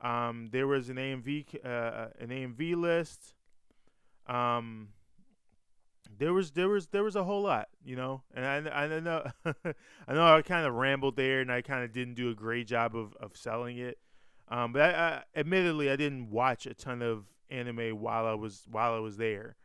Um, 0.00 0.48
there 0.50 0.66
was 0.66 0.88
an 0.88 0.96
AMV 0.96 1.64
uh, 1.64 2.08
an 2.18 2.28
AMV 2.28 2.76
list. 2.76 3.34
Um, 4.26 4.88
there 6.18 6.32
was 6.32 6.52
there 6.52 6.68
was 6.68 6.88
there 6.88 7.04
was 7.04 7.16
a 7.16 7.24
whole 7.24 7.42
lot, 7.42 7.68
you 7.84 7.96
know, 7.96 8.22
and 8.34 8.46
I, 8.46 8.84
I 8.84 9.00
know 9.00 9.26
I 10.08 10.14
know 10.14 10.36
I 10.36 10.42
kind 10.42 10.66
of 10.66 10.74
rambled 10.74 11.16
there, 11.16 11.40
and 11.40 11.50
I 11.50 11.62
kind 11.62 11.84
of 11.84 11.92
didn't 11.92 12.14
do 12.14 12.30
a 12.30 12.34
great 12.34 12.66
job 12.66 12.94
of, 12.96 13.14
of 13.20 13.36
selling 13.36 13.78
it. 13.78 13.98
Um, 14.48 14.72
but 14.72 14.82
I, 14.82 14.90
I, 14.90 15.22
admittedly, 15.34 15.90
I 15.90 15.96
didn't 15.96 16.30
watch 16.30 16.66
a 16.66 16.74
ton 16.74 17.02
of 17.02 17.24
anime 17.50 18.00
while 18.00 18.26
I 18.26 18.34
was 18.34 18.64
while 18.70 18.94
I 18.94 18.98
was 18.98 19.16
there. 19.16 19.56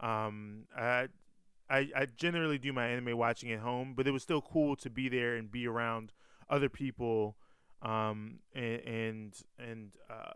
Um, 0.00 0.64
I 0.76 1.08
I, 1.70 1.88
I 1.94 2.06
generally 2.16 2.58
do 2.58 2.72
my 2.72 2.86
anime 2.86 3.16
watching 3.16 3.52
at 3.52 3.60
home, 3.60 3.94
but 3.96 4.06
it 4.06 4.10
was 4.10 4.22
still 4.22 4.40
cool 4.40 4.76
to 4.76 4.90
be 4.90 5.08
there 5.08 5.36
and 5.36 5.50
be 5.50 5.66
around 5.66 6.12
other 6.48 6.68
people 6.68 7.36
um, 7.82 8.40
and 8.54 8.80
and, 8.80 9.42
and 9.58 9.92
uh, 10.10 10.32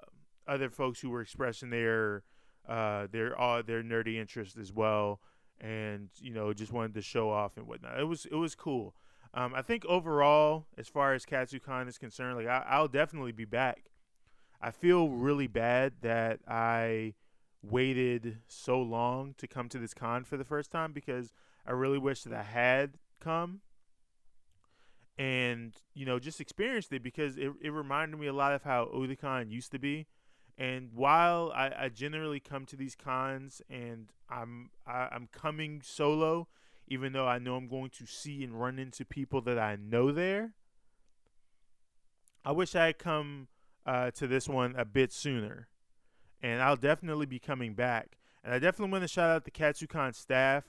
other 0.46 0.70
folks 0.70 1.00
who 1.00 1.10
were 1.10 1.20
expressing 1.20 1.70
their 1.70 2.24
uh, 2.68 3.06
their 3.10 3.40
uh, 3.40 3.62
their 3.62 3.82
nerdy 3.82 4.16
interest 4.16 4.56
as 4.56 4.72
well, 4.72 5.20
and 5.60 6.10
you 6.20 6.32
know 6.32 6.52
just 6.52 6.72
wanted 6.72 6.94
to 6.94 7.02
show 7.02 7.30
off 7.30 7.56
and 7.56 7.66
whatnot. 7.66 7.98
It 7.98 8.04
was 8.04 8.26
it 8.26 8.36
was 8.36 8.54
cool. 8.54 8.94
Um, 9.34 9.54
I 9.54 9.62
think 9.62 9.86
overall, 9.86 10.66
as 10.76 10.88
far 10.88 11.14
as 11.14 11.24
KatsuCon 11.24 11.88
is 11.88 11.96
concerned, 11.96 12.36
like 12.36 12.46
I, 12.46 12.64
I'll 12.68 12.88
definitely 12.88 13.32
be 13.32 13.46
back. 13.46 13.90
I 14.60 14.70
feel 14.70 15.08
really 15.08 15.48
bad 15.48 15.94
that 16.02 16.40
I 16.46 17.14
waited 17.62 18.38
so 18.48 18.80
long 18.80 19.34
to 19.38 19.46
come 19.46 19.68
to 19.68 19.78
this 19.78 19.94
con 19.94 20.24
for 20.24 20.36
the 20.36 20.44
first 20.44 20.70
time 20.70 20.92
because 20.92 21.32
I 21.66 21.72
really 21.72 21.98
wish 21.98 22.22
that 22.24 22.32
I 22.32 22.42
had 22.42 22.94
come 23.20 23.60
and 25.18 25.74
you 25.94 26.04
know 26.06 26.18
just 26.18 26.40
experienced 26.40 26.92
it 26.92 27.02
because 27.02 27.36
it, 27.36 27.52
it 27.60 27.70
reminded 27.70 28.18
me 28.18 28.26
a 28.26 28.32
lot 28.32 28.52
of 28.52 28.62
how 28.64 28.86
Otakon 28.86 29.50
used 29.50 29.70
to 29.72 29.78
be. 29.78 30.06
And 30.58 30.90
while 30.92 31.50
I, 31.54 31.84
I 31.84 31.88
generally 31.88 32.38
come 32.40 32.66
to 32.66 32.76
these 32.76 32.94
cons 32.94 33.62
and 33.70 34.10
I'm 34.28 34.70
I, 34.86 35.08
I'm 35.12 35.28
coming 35.32 35.80
solo, 35.84 36.48
even 36.88 37.12
though 37.12 37.26
I 37.26 37.38
know 37.38 37.56
I'm 37.56 37.68
going 37.68 37.90
to 37.90 38.06
see 38.06 38.42
and 38.42 38.60
run 38.60 38.78
into 38.78 39.04
people 39.04 39.40
that 39.42 39.58
I 39.58 39.76
know 39.76 40.12
there, 40.12 40.52
I 42.44 42.52
wish 42.52 42.74
I 42.74 42.86
had 42.86 42.98
come 42.98 43.48
uh, 43.86 44.10
to 44.12 44.26
this 44.26 44.48
one 44.48 44.74
a 44.76 44.84
bit 44.84 45.12
sooner 45.12 45.68
and 46.42 46.60
I'll 46.60 46.76
definitely 46.76 47.26
be 47.26 47.38
coming 47.38 47.74
back. 47.74 48.18
And 48.44 48.52
I 48.52 48.58
definitely 48.58 48.92
want 48.92 49.04
to 49.04 49.08
shout 49.08 49.30
out 49.30 49.44
the 49.44 49.50
KatsuCon 49.50 50.14
staff 50.14 50.64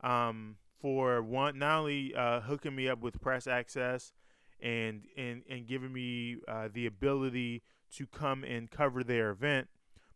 um, 0.00 0.56
for 0.80 1.22
one 1.22 1.58
not 1.58 1.80
only 1.80 2.14
uh, 2.14 2.40
hooking 2.40 2.74
me 2.74 2.88
up 2.88 3.00
with 3.00 3.20
press 3.20 3.46
access 3.46 4.12
and 4.60 5.02
and 5.16 5.42
and 5.50 5.66
giving 5.66 5.92
me 5.92 6.36
uh, 6.46 6.68
the 6.72 6.86
ability 6.86 7.62
to 7.92 8.06
come 8.06 8.44
and 8.44 8.70
cover 8.70 9.02
their 9.02 9.30
event, 9.30 9.68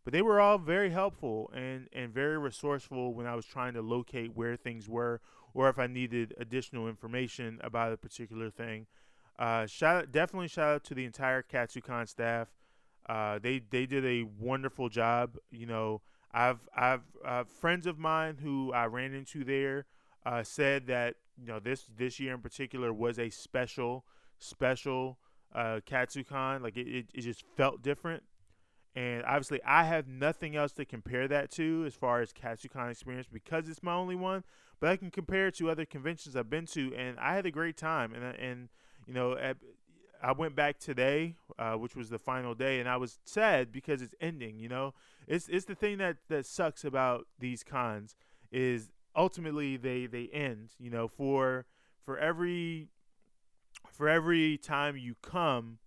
but 0.03 0.13
they 0.13 0.21
were 0.21 0.39
all 0.39 0.57
very 0.57 0.89
helpful 0.89 1.51
and 1.53 1.89
and 1.91 2.13
very 2.13 2.37
resourceful 2.37 3.13
when 3.13 3.25
I 3.25 3.35
was 3.35 3.45
trying 3.45 3.73
to 3.73 3.81
locate 3.81 4.35
where 4.35 4.55
things 4.55 4.87
were 4.87 5.19
or 5.53 5.67
if 5.67 5.77
I 5.77 5.87
needed 5.87 6.33
additional 6.39 6.87
information 6.87 7.59
about 7.61 7.91
a 7.91 7.97
particular 7.97 8.49
thing. 8.49 8.87
Uh, 9.37 9.65
shout 9.65 9.95
out, 9.97 10.11
definitely 10.11 10.47
shout 10.47 10.75
out 10.75 10.83
to 10.85 10.93
the 10.93 11.03
entire 11.03 11.41
KatsuCon 11.41 12.07
staff. 12.07 12.47
Uh, 13.07 13.39
they 13.39 13.61
they 13.69 13.85
did 13.85 14.05
a 14.05 14.23
wonderful 14.39 14.89
job. 14.89 15.37
You 15.51 15.65
know, 15.65 16.01
I've 16.31 16.67
I've 16.75 17.01
uh, 17.25 17.43
friends 17.43 17.87
of 17.87 17.97
mine 17.97 18.37
who 18.41 18.71
I 18.73 18.85
ran 18.85 19.13
into 19.13 19.43
there 19.43 19.85
uh, 20.25 20.43
said 20.43 20.87
that 20.87 21.15
you 21.37 21.47
know 21.47 21.59
this 21.59 21.85
this 21.97 22.19
year 22.19 22.33
in 22.33 22.41
particular 22.41 22.93
was 22.93 23.19
a 23.19 23.29
special 23.29 24.05
special 24.39 25.17
uh, 25.53 25.79
KatsuCon. 25.85 26.61
Like 26.61 26.77
it, 26.77 26.87
it, 26.87 27.05
it 27.13 27.21
just 27.21 27.43
felt 27.55 27.81
different. 27.81 28.23
And 28.93 29.23
obviously, 29.23 29.61
I 29.63 29.85
have 29.85 30.07
nothing 30.07 30.55
else 30.55 30.73
to 30.73 30.85
compare 30.85 31.27
that 31.29 31.49
to 31.51 31.85
as 31.87 31.93
far 31.95 32.21
as 32.21 32.33
KatsuCon 32.33 32.91
experience 32.91 33.27
because 33.31 33.69
it's 33.69 33.81
my 33.81 33.93
only 33.93 34.15
one. 34.15 34.43
But 34.81 34.89
I 34.89 34.97
can 34.97 35.11
compare 35.11 35.47
it 35.47 35.55
to 35.55 35.69
other 35.69 35.85
conventions 35.85 36.35
I've 36.35 36.49
been 36.49 36.65
to, 36.67 36.93
and 36.95 37.17
I 37.19 37.35
had 37.35 37.45
a 37.45 37.51
great 37.51 37.77
time. 37.77 38.13
And 38.13 38.23
and 38.35 38.69
you 39.07 39.13
know, 39.13 39.37
at, 39.37 39.57
I 40.23 40.33
went 40.33 40.55
back 40.55 40.79
today, 40.79 41.35
uh, 41.57 41.73
which 41.73 41.95
was 41.95 42.09
the 42.09 42.19
final 42.19 42.53
day, 42.53 42.79
and 42.79 42.87
I 42.87 42.97
was 42.97 43.19
sad 43.25 43.71
because 43.71 44.01
it's 44.01 44.13
ending. 44.21 44.59
You 44.59 44.69
know, 44.69 44.93
it's 45.27 45.47
it's 45.49 45.65
the 45.65 45.75
thing 45.75 45.97
that 45.97 46.17
that 46.29 46.45
sucks 46.45 46.83
about 46.83 47.27
these 47.39 47.63
cons 47.63 48.15
is 48.51 48.91
ultimately 49.15 49.77
they 49.77 50.05
they 50.05 50.27
end. 50.31 50.71
You 50.79 50.91
know, 50.91 51.07
for 51.07 51.65
for 52.05 52.17
every 52.17 52.89
for 53.91 54.07
every 54.07 54.57
time 54.57 54.95
you 54.97 55.15
come, 55.21 55.79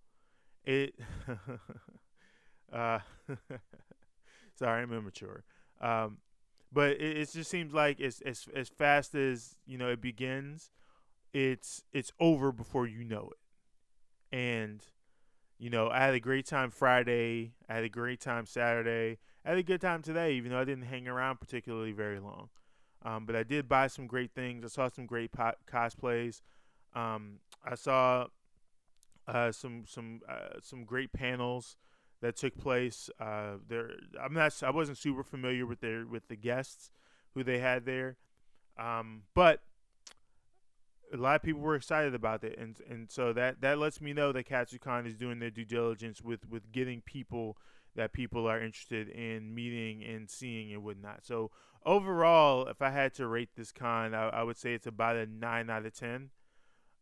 it. 0.65 0.95
uh, 2.73 2.99
sorry, 4.55 4.81
I'm 4.81 4.93
immature. 4.93 5.43
Um, 5.81 6.17
but 6.71 6.91
it, 6.91 7.17
it 7.17 7.31
just 7.31 7.49
seems 7.49 7.73
like 7.73 7.99
it's 7.99 8.21
as 8.21 8.47
as 8.53 8.69
fast 8.69 9.15
as 9.15 9.55
you 9.65 9.77
know 9.77 9.89
it 9.89 10.01
begins, 10.01 10.71
it's 11.33 11.83
it's 11.93 12.11
over 12.19 12.51
before 12.51 12.87
you 12.87 13.03
know 13.03 13.29
it. 13.31 13.37
And 14.35 14.83
you 15.57 15.69
know, 15.69 15.89
I 15.89 15.99
had 15.99 16.13
a 16.13 16.19
great 16.19 16.45
time 16.45 16.69
Friday. 16.69 17.53
I 17.69 17.75
had 17.75 17.85
a 17.85 17.89
great 17.89 18.19
time 18.19 18.45
Saturday. 18.45 19.17
I 19.45 19.49
had 19.49 19.57
a 19.57 19.63
good 19.63 19.79
time 19.79 20.01
today, 20.01 20.33
even 20.33 20.51
though 20.51 20.59
I 20.59 20.65
didn't 20.65 20.83
hang 20.83 21.07
around 21.07 21.39
particularly 21.39 21.93
very 21.93 22.19
long. 22.19 22.49
Um, 23.05 23.25
but 23.25 23.37
I 23.37 23.43
did 23.43 23.69
buy 23.69 23.87
some 23.87 24.07
great 24.07 24.31
things. 24.31 24.65
I 24.65 24.67
saw 24.67 24.89
some 24.89 25.05
great 25.05 25.31
cosplays. 25.31 26.41
Um, 26.93 27.39
I 27.63 27.75
saw 27.75 28.25
uh, 29.25 29.53
some 29.53 29.85
some 29.87 30.19
uh, 30.27 30.59
some 30.61 30.83
great 30.83 31.13
panels 31.13 31.77
that 32.21 32.35
took 32.35 32.57
place. 32.57 33.09
Uh, 33.17 33.53
there, 33.65 33.91
I'm 34.21 34.33
not. 34.33 34.61
I 34.63 34.71
wasn't 34.71 34.97
super 34.97 35.23
familiar 35.23 35.65
with 35.65 35.79
their 35.79 36.05
with 36.05 36.27
the 36.27 36.35
guests 36.35 36.91
who 37.35 37.43
they 37.43 37.59
had 37.59 37.85
there, 37.85 38.17
um, 38.77 39.23
but 39.33 39.61
a 41.13 41.17
lot 41.17 41.35
of 41.35 41.43
people 41.43 41.61
were 41.61 41.75
excited 41.75 42.13
about 42.13 42.43
it, 42.43 42.57
and 42.57 42.79
and 42.89 43.11
so 43.11 43.33
that 43.33 43.61
that 43.61 43.77
lets 43.77 44.01
me 44.01 44.13
know 44.13 44.31
that 44.31 44.47
KatsuCon 44.47 45.07
is 45.07 45.15
doing 45.15 45.39
their 45.39 45.49
due 45.49 45.65
diligence 45.65 46.21
with 46.21 46.49
with 46.49 46.71
getting 46.71 47.01
people 47.01 47.57
that 47.95 48.11
people 48.11 48.47
are 48.47 48.59
interested 48.59 49.09
in 49.09 49.55
meeting 49.55 50.03
and 50.03 50.29
seeing 50.29 50.73
and 50.73 50.83
whatnot. 50.83 51.25
So 51.25 51.51
overall, 51.85 52.67
if 52.67 52.81
I 52.81 52.89
had 52.89 53.13
to 53.15 53.27
rate 53.27 53.51
this 53.55 53.71
con, 53.71 54.13
I, 54.13 54.29
I 54.29 54.43
would 54.43 54.57
say 54.57 54.73
it's 54.73 54.87
about 54.87 55.15
a 55.15 55.25
nine 55.25 55.69
out 55.69 55.85
of 55.85 55.93
ten. 55.93 56.31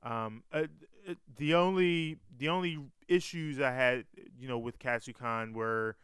Um, 0.03 0.43
uh, 0.51 0.63
uh, 1.09 1.13
the 1.37 1.53
only 1.55 2.17
the 2.37 2.49
only 2.49 2.77
issues 3.07 3.59
I 3.59 3.71
had, 3.71 4.05
you 4.37 4.47
know, 4.47 4.57
with 4.57 4.79
KatsuCon 4.79 5.53
were 5.53 5.95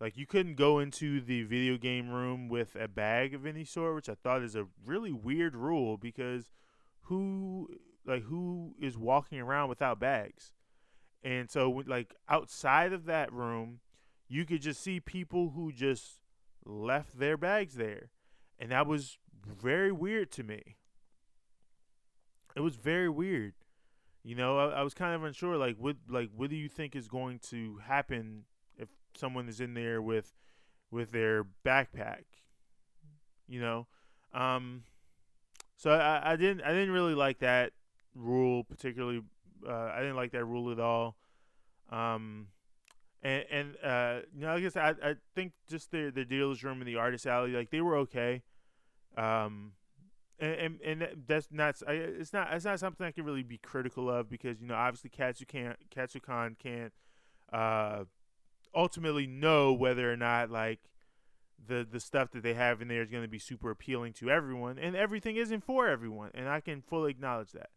like 0.00 0.16
you 0.16 0.26
couldn't 0.26 0.56
go 0.56 0.80
into 0.80 1.20
the 1.20 1.44
video 1.44 1.76
game 1.76 2.10
room 2.10 2.48
with 2.48 2.76
a 2.78 2.88
bag 2.88 3.32
of 3.32 3.46
any 3.46 3.64
sort, 3.64 3.94
which 3.94 4.08
I 4.08 4.14
thought 4.14 4.42
is 4.42 4.56
a 4.56 4.66
really 4.84 5.12
weird 5.12 5.54
rule 5.54 5.96
because 5.96 6.50
who 7.04 7.68
like 8.06 8.24
who 8.24 8.74
is 8.80 8.96
walking 8.96 9.40
around 9.40 9.68
without 9.68 9.98
bags? 9.98 10.52
And 11.22 11.50
so 11.50 11.82
like 11.86 12.14
outside 12.28 12.92
of 12.92 13.06
that 13.06 13.32
room, 13.32 13.80
you 14.28 14.44
could 14.44 14.62
just 14.62 14.82
see 14.82 15.00
people 15.00 15.52
who 15.54 15.72
just 15.72 16.20
left 16.64 17.18
their 17.18 17.36
bags 17.36 17.74
there. 17.74 18.10
And 18.58 18.70
that 18.70 18.86
was 18.86 19.18
very 19.46 19.92
weird 19.92 20.30
to 20.32 20.42
me. 20.42 20.76
It 22.56 22.60
was 22.60 22.76
very 22.76 23.08
weird. 23.08 23.54
You 24.22 24.36
know, 24.36 24.58
I, 24.58 24.80
I 24.80 24.82
was 24.82 24.94
kind 24.94 25.14
of 25.14 25.24
unsure. 25.24 25.56
Like, 25.56 25.76
what, 25.76 25.96
like, 26.08 26.30
what 26.34 26.50
do 26.50 26.56
you 26.56 26.68
think 26.68 26.96
is 26.96 27.08
going 27.08 27.40
to 27.50 27.80
happen 27.84 28.44
if 28.78 28.88
someone 29.16 29.48
is 29.48 29.60
in 29.60 29.74
there 29.74 30.00
with, 30.00 30.32
with 30.90 31.10
their 31.10 31.44
backpack? 31.64 32.22
You 33.46 33.60
know, 33.60 33.86
um, 34.32 34.84
so 35.76 35.90
I, 35.90 36.32
I 36.32 36.36
didn't, 36.36 36.62
I 36.62 36.72
didn't 36.72 36.92
really 36.92 37.14
like 37.14 37.40
that 37.40 37.72
rule 38.14 38.64
particularly. 38.64 39.22
Uh, 39.66 39.72
I 39.72 40.00
didn't 40.00 40.16
like 40.16 40.32
that 40.32 40.44
rule 40.44 40.70
at 40.70 40.80
all. 40.80 41.16
Um, 41.90 42.48
and 43.22 43.44
and 43.50 43.76
uh, 43.82 44.20
you 44.34 44.42
know, 44.42 44.54
I 44.54 44.60
guess 44.60 44.76
I 44.76 44.94
I 45.02 45.14
think 45.34 45.52
just 45.68 45.90
the 45.90 46.10
the 46.14 46.24
dealer's 46.24 46.62
room 46.62 46.80
and 46.80 46.88
the 46.88 46.96
artist 46.96 47.26
alley, 47.26 47.52
like 47.52 47.70
they 47.70 47.80
were 47.80 47.96
okay. 47.96 48.42
Um, 49.16 49.72
and, 50.38 50.80
and, 50.84 51.02
and 51.02 51.24
that's 51.26 51.48
not 51.50 51.76
it's 51.86 52.32
not 52.32 52.52
it's 52.52 52.64
not 52.64 52.80
something 52.80 53.06
I 53.06 53.12
can 53.12 53.24
really 53.24 53.42
be 53.42 53.58
critical 53.58 54.10
of 54.10 54.28
because 54.28 54.60
you 54.60 54.66
know 54.66 54.74
obviously 54.74 55.10
Katsu 55.10 55.44
can't 55.46 55.76
KatsuCon 55.94 56.58
can't 56.58 56.92
uh, 57.52 58.04
ultimately 58.74 59.26
know 59.26 59.72
whether 59.72 60.12
or 60.12 60.16
not 60.16 60.50
like 60.50 60.80
the 61.66 61.86
the 61.90 62.00
stuff 62.00 62.30
that 62.32 62.42
they 62.42 62.54
have 62.54 62.82
in 62.82 62.88
there 62.88 63.02
is 63.02 63.10
going 63.10 63.22
to 63.22 63.28
be 63.28 63.38
super 63.38 63.70
appealing 63.70 64.12
to 64.14 64.30
everyone 64.30 64.78
and 64.78 64.94
everything 64.94 65.36
isn't 65.36 65.64
for 65.64 65.88
everyone 65.88 66.30
and 66.34 66.48
I 66.48 66.60
can 66.60 66.82
fully 66.82 67.10
acknowledge 67.10 67.52
that. 67.52 67.70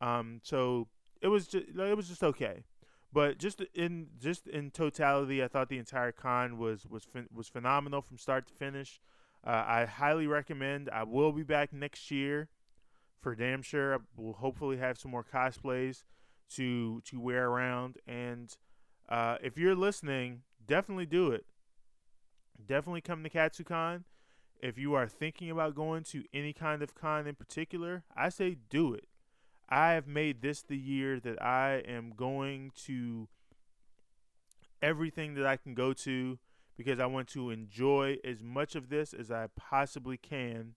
Um, 0.00 0.40
so 0.42 0.88
it 1.20 1.28
was 1.28 1.48
just 1.48 1.66
it 1.68 1.96
was 1.96 2.08
just 2.08 2.22
okay. 2.22 2.64
But 3.12 3.38
just 3.38 3.62
in 3.74 4.08
just 4.20 4.46
in 4.46 4.70
totality, 4.70 5.42
I 5.42 5.48
thought 5.48 5.68
the 5.68 5.78
entire 5.78 6.12
con 6.12 6.58
was 6.58 6.86
was 6.86 7.06
was 7.34 7.48
phenomenal 7.48 8.02
from 8.02 8.18
start 8.18 8.46
to 8.48 8.54
finish. 8.54 9.00
Uh, 9.46 9.64
I 9.66 9.84
highly 9.86 10.26
recommend. 10.26 10.90
I 10.90 11.04
will 11.04 11.32
be 11.32 11.42
back 11.42 11.72
next 11.72 12.10
year 12.10 12.48
for 13.20 13.34
damn 13.34 13.62
sure. 13.62 13.94
I 13.94 13.98
will 14.16 14.34
hopefully 14.34 14.76
have 14.76 14.98
some 14.98 15.10
more 15.10 15.24
cosplays 15.24 16.02
to 16.56 17.00
to 17.06 17.20
wear 17.20 17.48
around. 17.48 17.96
And 18.06 18.54
uh, 19.08 19.38
if 19.42 19.56
you're 19.56 19.74
listening, 19.74 20.42
definitely 20.66 21.06
do 21.06 21.30
it. 21.30 21.46
Definitely 22.66 23.00
come 23.00 23.22
to 23.22 23.30
KatsuCon. 23.30 24.04
If 24.60 24.76
you 24.76 24.94
are 24.94 25.06
thinking 25.06 25.50
about 25.50 25.74
going 25.74 26.02
to 26.04 26.24
any 26.34 26.52
kind 26.52 26.82
of 26.82 26.94
con 26.94 27.26
in 27.26 27.34
particular, 27.36 28.02
I 28.16 28.28
say 28.28 28.56
do 28.68 28.92
it. 28.92 29.08
I 29.68 29.92
have 29.92 30.06
made 30.06 30.42
this 30.42 30.62
the 30.62 30.76
year 30.76 31.20
that 31.20 31.40
I 31.42 31.82
am 31.86 32.12
going 32.16 32.72
to 32.86 33.28
everything 34.82 35.34
that 35.34 35.46
I 35.46 35.56
can 35.56 35.74
go 35.74 35.92
to 35.92 36.38
because 36.76 36.98
I 37.00 37.06
want 37.06 37.28
to 37.28 37.50
enjoy 37.50 38.18
as 38.24 38.42
much 38.42 38.74
of 38.74 38.88
this 38.88 39.12
as 39.12 39.30
I 39.30 39.48
possibly 39.56 40.16
can 40.16 40.74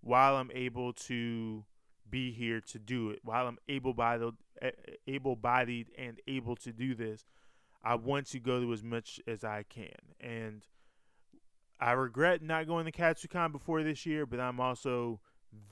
while 0.00 0.36
I'm 0.36 0.50
able 0.52 0.92
to 0.92 1.64
be 2.08 2.32
here 2.32 2.60
to 2.60 2.78
do 2.78 3.10
it. 3.10 3.20
While 3.22 3.46
I'm 3.46 3.58
able-bodied, 3.68 4.34
able-bodied 5.06 5.88
and 5.96 6.20
able 6.26 6.56
to 6.56 6.72
do 6.72 6.94
this, 6.94 7.24
I 7.82 7.94
want 7.94 8.26
to 8.28 8.40
go 8.40 8.60
to 8.60 8.72
as 8.72 8.82
much 8.82 9.20
as 9.26 9.44
I 9.44 9.64
can. 9.68 10.14
And 10.20 10.66
I 11.84 11.92
regret 11.92 12.40
not 12.40 12.66
going 12.66 12.86
to 12.86 12.92
KatsuCon 12.92 13.52
before 13.52 13.82
this 13.82 14.06
year, 14.06 14.24
but 14.24 14.40
I'm 14.40 14.58
also 14.58 15.20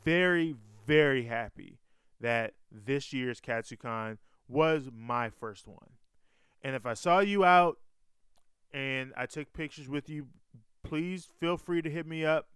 very, 0.05 0.55
very 0.87 1.25
happy 1.25 1.79
that 2.20 2.53
this 2.70 3.14
year's 3.14 3.40
KatsuCon 3.40 4.18
was 4.46 4.90
my 4.94 5.31
first 5.31 5.66
one. 5.66 5.92
And 6.62 6.77
if 6.77 6.85
I 6.85 6.92
saw 6.92 7.20
you 7.20 7.46
out 7.46 7.79
and 8.75 9.14
I 9.16 9.25
took 9.25 9.55
pictures 9.55 9.88
with 9.88 10.11
you, 10.11 10.27
please 10.83 11.29
feel 11.40 11.57
free 11.57 11.81
to 11.81 11.88
hit 11.88 12.07
me 12.07 12.27
up. 12.27 12.48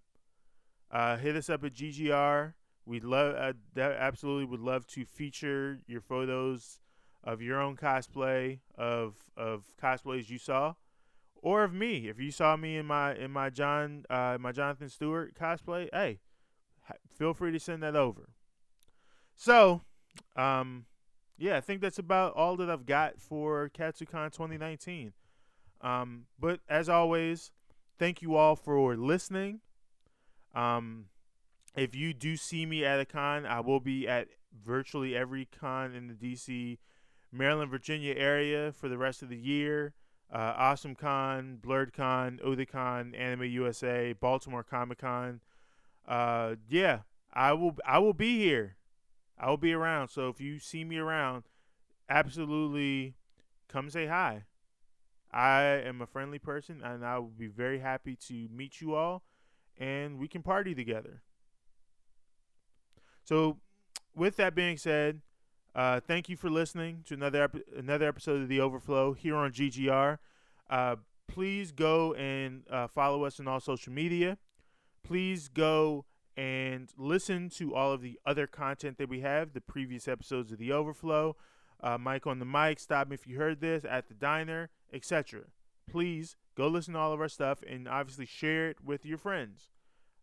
Uh, 0.90 1.16
hit 1.16 1.34
us 1.34 1.48
up 1.48 1.64
at 1.64 1.72
GGR. 1.72 2.52
We'd 2.84 3.04
love, 3.04 3.36
uh, 3.36 3.80
absolutely 3.80 4.44
would 4.44 4.60
love 4.60 4.86
to 4.88 5.06
feature 5.06 5.80
your 5.86 6.02
photos 6.02 6.78
of 7.24 7.40
your 7.40 7.58
own 7.62 7.76
cosplay 7.76 8.58
of 8.76 9.14
of 9.34 9.64
cosplays 9.82 10.28
you 10.28 10.38
saw, 10.38 10.74
or 11.46 11.62
of 11.62 11.72
me. 11.72 12.08
If 12.08 12.18
you 12.18 12.32
saw 12.32 12.56
me 12.56 12.76
in 12.76 12.86
my 12.86 13.14
in 13.14 13.30
my 13.30 13.50
John 13.50 14.04
uh, 14.10 14.36
my 14.40 14.50
Jonathan 14.50 14.88
Stewart 14.88 15.32
cosplay, 15.40 15.88
hey, 15.92 16.18
feel 17.16 17.34
free 17.34 17.52
to 17.52 17.60
send 17.60 17.84
that 17.84 17.94
over. 17.94 18.30
So, 19.36 19.82
um, 20.34 20.86
yeah, 21.38 21.56
I 21.56 21.60
think 21.60 21.82
that's 21.82 22.00
about 22.00 22.32
all 22.32 22.56
that 22.56 22.68
I've 22.68 22.84
got 22.84 23.20
for 23.20 23.70
KatsuCon 23.72 24.32
2019. 24.32 25.12
Um, 25.82 26.24
but 26.36 26.58
as 26.68 26.88
always, 26.88 27.52
thank 27.96 28.22
you 28.22 28.34
all 28.34 28.56
for 28.56 28.96
listening. 28.96 29.60
Um, 30.52 31.04
if 31.76 31.94
you 31.94 32.12
do 32.12 32.36
see 32.36 32.66
me 32.66 32.84
at 32.84 32.98
a 32.98 33.04
con, 33.04 33.46
I 33.46 33.60
will 33.60 33.78
be 33.78 34.08
at 34.08 34.26
virtually 34.64 35.14
every 35.14 35.44
con 35.44 35.94
in 35.94 36.08
the 36.08 36.14
DC, 36.14 36.78
Maryland, 37.30 37.70
Virginia 37.70 38.14
area 38.16 38.72
for 38.72 38.88
the 38.88 38.98
rest 38.98 39.22
of 39.22 39.28
the 39.28 39.36
year. 39.36 39.94
Uh, 40.32 40.52
awesome 40.56 40.94
Con, 40.94 41.58
BlerdCon, 41.64 42.40
Otakon, 42.44 43.18
Anime 43.18 43.44
USA, 43.44 44.12
Baltimore 44.12 44.64
Comic 44.64 44.98
Con. 44.98 45.40
Uh, 46.06 46.56
yeah, 46.68 47.00
I 47.32 47.52
will. 47.52 47.76
I 47.86 47.98
will 47.98 48.14
be 48.14 48.38
here. 48.38 48.76
I 49.38 49.50
will 49.50 49.56
be 49.56 49.72
around. 49.72 50.08
So 50.08 50.28
if 50.28 50.40
you 50.40 50.58
see 50.58 50.84
me 50.84 50.96
around, 50.96 51.44
absolutely 52.08 53.14
come 53.68 53.90
say 53.90 54.06
hi. 54.06 54.44
I 55.32 55.62
am 55.62 56.00
a 56.00 56.06
friendly 56.06 56.38
person, 56.38 56.82
and 56.82 57.04
I 57.04 57.18
will 57.18 57.26
be 57.26 57.46
very 57.48 57.80
happy 57.80 58.16
to 58.28 58.48
meet 58.50 58.80
you 58.80 58.94
all, 58.94 59.22
and 59.76 60.18
we 60.18 60.28
can 60.28 60.42
party 60.42 60.74
together. 60.74 61.22
So, 63.24 63.58
with 64.14 64.36
that 64.36 64.54
being 64.54 64.78
said, 64.78 65.20
uh, 65.76 66.00
thank 66.00 66.30
you 66.30 66.36
for 66.38 66.48
listening 66.48 67.04
to 67.06 67.12
another 67.12 67.44
ep- 67.44 67.68
another 67.76 68.08
episode 68.08 68.40
of 68.40 68.48
the 68.48 68.60
Overflow 68.60 69.12
here 69.12 69.36
on 69.36 69.52
GGR. 69.52 70.16
Uh, 70.70 70.96
please 71.28 71.70
go 71.70 72.14
and 72.14 72.62
uh, 72.70 72.86
follow 72.86 73.24
us 73.24 73.38
on 73.38 73.46
all 73.46 73.60
social 73.60 73.92
media. 73.92 74.38
Please 75.04 75.48
go 75.48 76.06
and 76.34 76.88
listen 76.96 77.50
to 77.50 77.74
all 77.74 77.92
of 77.92 78.00
the 78.00 78.18
other 78.24 78.46
content 78.46 78.96
that 78.96 79.10
we 79.10 79.20
have, 79.20 79.52
the 79.52 79.60
previous 79.60 80.08
episodes 80.08 80.50
of 80.50 80.56
the 80.58 80.72
Overflow, 80.72 81.36
uh, 81.82 81.98
Mike 81.98 82.26
on 82.26 82.38
the 82.38 82.46
mic, 82.46 82.80
stop 82.80 83.08
me 83.08 83.14
if 83.14 83.26
you 83.26 83.36
heard 83.36 83.60
this 83.60 83.84
at 83.84 84.08
the 84.08 84.14
diner, 84.14 84.70
etc. 84.94 85.42
Please 85.90 86.36
go 86.56 86.68
listen 86.68 86.94
to 86.94 87.00
all 87.00 87.12
of 87.12 87.20
our 87.20 87.28
stuff 87.28 87.62
and 87.68 87.86
obviously 87.86 88.24
share 88.24 88.70
it 88.70 88.78
with 88.82 89.04
your 89.04 89.18
friends. 89.18 89.68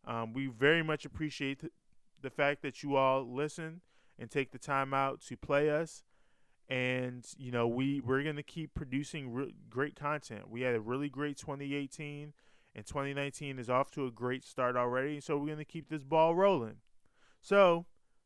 Um, 0.05 0.33
we 0.33 0.47
very 0.47 0.81
much 0.81 1.05
appreciate 1.05 1.59
th- 1.59 1.73
the 2.21 2.31
fact 2.31 2.63
that 2.63 2.81
you 2.81 2.95
all 2.95 3.23
listen 3.23 3.81
and 4.19 4.29
take 4.29 4.51
the 4.51 4.59
time 4.59 4.93
out 4.93 5.21
to 5.21 5.37
play 5.37 5.69
us. 5.69 6.03
And 6.69 7.25
you 7.37 7.51
know 7.51 7.67
we 7.67 7.99
we're 7.99 8.23
gonna 8.23 8.43
keep 8.43 8.73
producing 8.73 9.33
re- 9.33 9.53
great 9.69 9.95
content. 9.95 10.49
We 10.49 10.61
had 10.61 10.75
a 10.75 10.79
really 10.79 11.09
great 11.09 11.37
2018, 11.37 12.33
and 12.75 12.85
2019 12.85 13.59
is 13.59 13.69
off 13.69 13.91
to 13.91 14.05
a 14.05 14.11
great 14.11 14.45
start 14.45 14.75
already. 14.75 15.19
So 15.19 15.37
we're 15.37 15.49
gonna 15.49 15.65
keep 15.65 15.89
this 15.89 16.03
ball 16.03 16.35
rolling. 16.35 16.77
So 17.41 17.85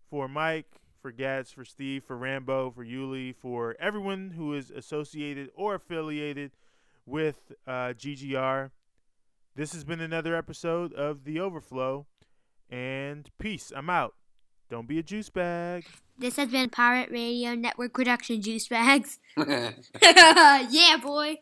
for 0.09 0.27
Mike, 0.27 0.81
for 1.01 1.11
Gads, 1.11 1.51
for 1.51 1.65
Steve, 1.65 2.03
for 2.03 2.15
Rambo, 2.15 2.71
for 2.71 2.85
Yuli, 2.85 3.35
for 3.35 3.75
everyone 3.79 4.31
who 4.35 4.53
is 4.53 4.69
associated 4.69 5.49
or 5.55 5.75
affiliated 5.75 6.51
with 7.05 7.53
uh, 7.65 7.93
GGR, 7.97 8.71
this 9.55 9.73
has 9.73 9.83
been 9.83 10.01
another 10.01 10.35
episode 10.35 10.93
of 10.93 11.23
The 11.23 11.39
Overflow. 11.39 12.05
And 12.69 13.29
peace. 13.39 13.71
I'm 13.75 13.89
out. 13.89 14.13
Don't 14.69 14.87
be 14.87 14.99
a 14.99 15.03
juice 15.03 15.29
bag. 15.29 15.85
This 16.17 16.35
has 16.35 16.49
been 16.49 16.69
Pirate 16.69 17.09
Radio 17.09 17.55
Network 17.55 17.93
Production 17.93 18.41
Juice 18.41 18.67
Bags. 18.67 19.19
yeah, 19.37 20.97
boy. 21.01 21.37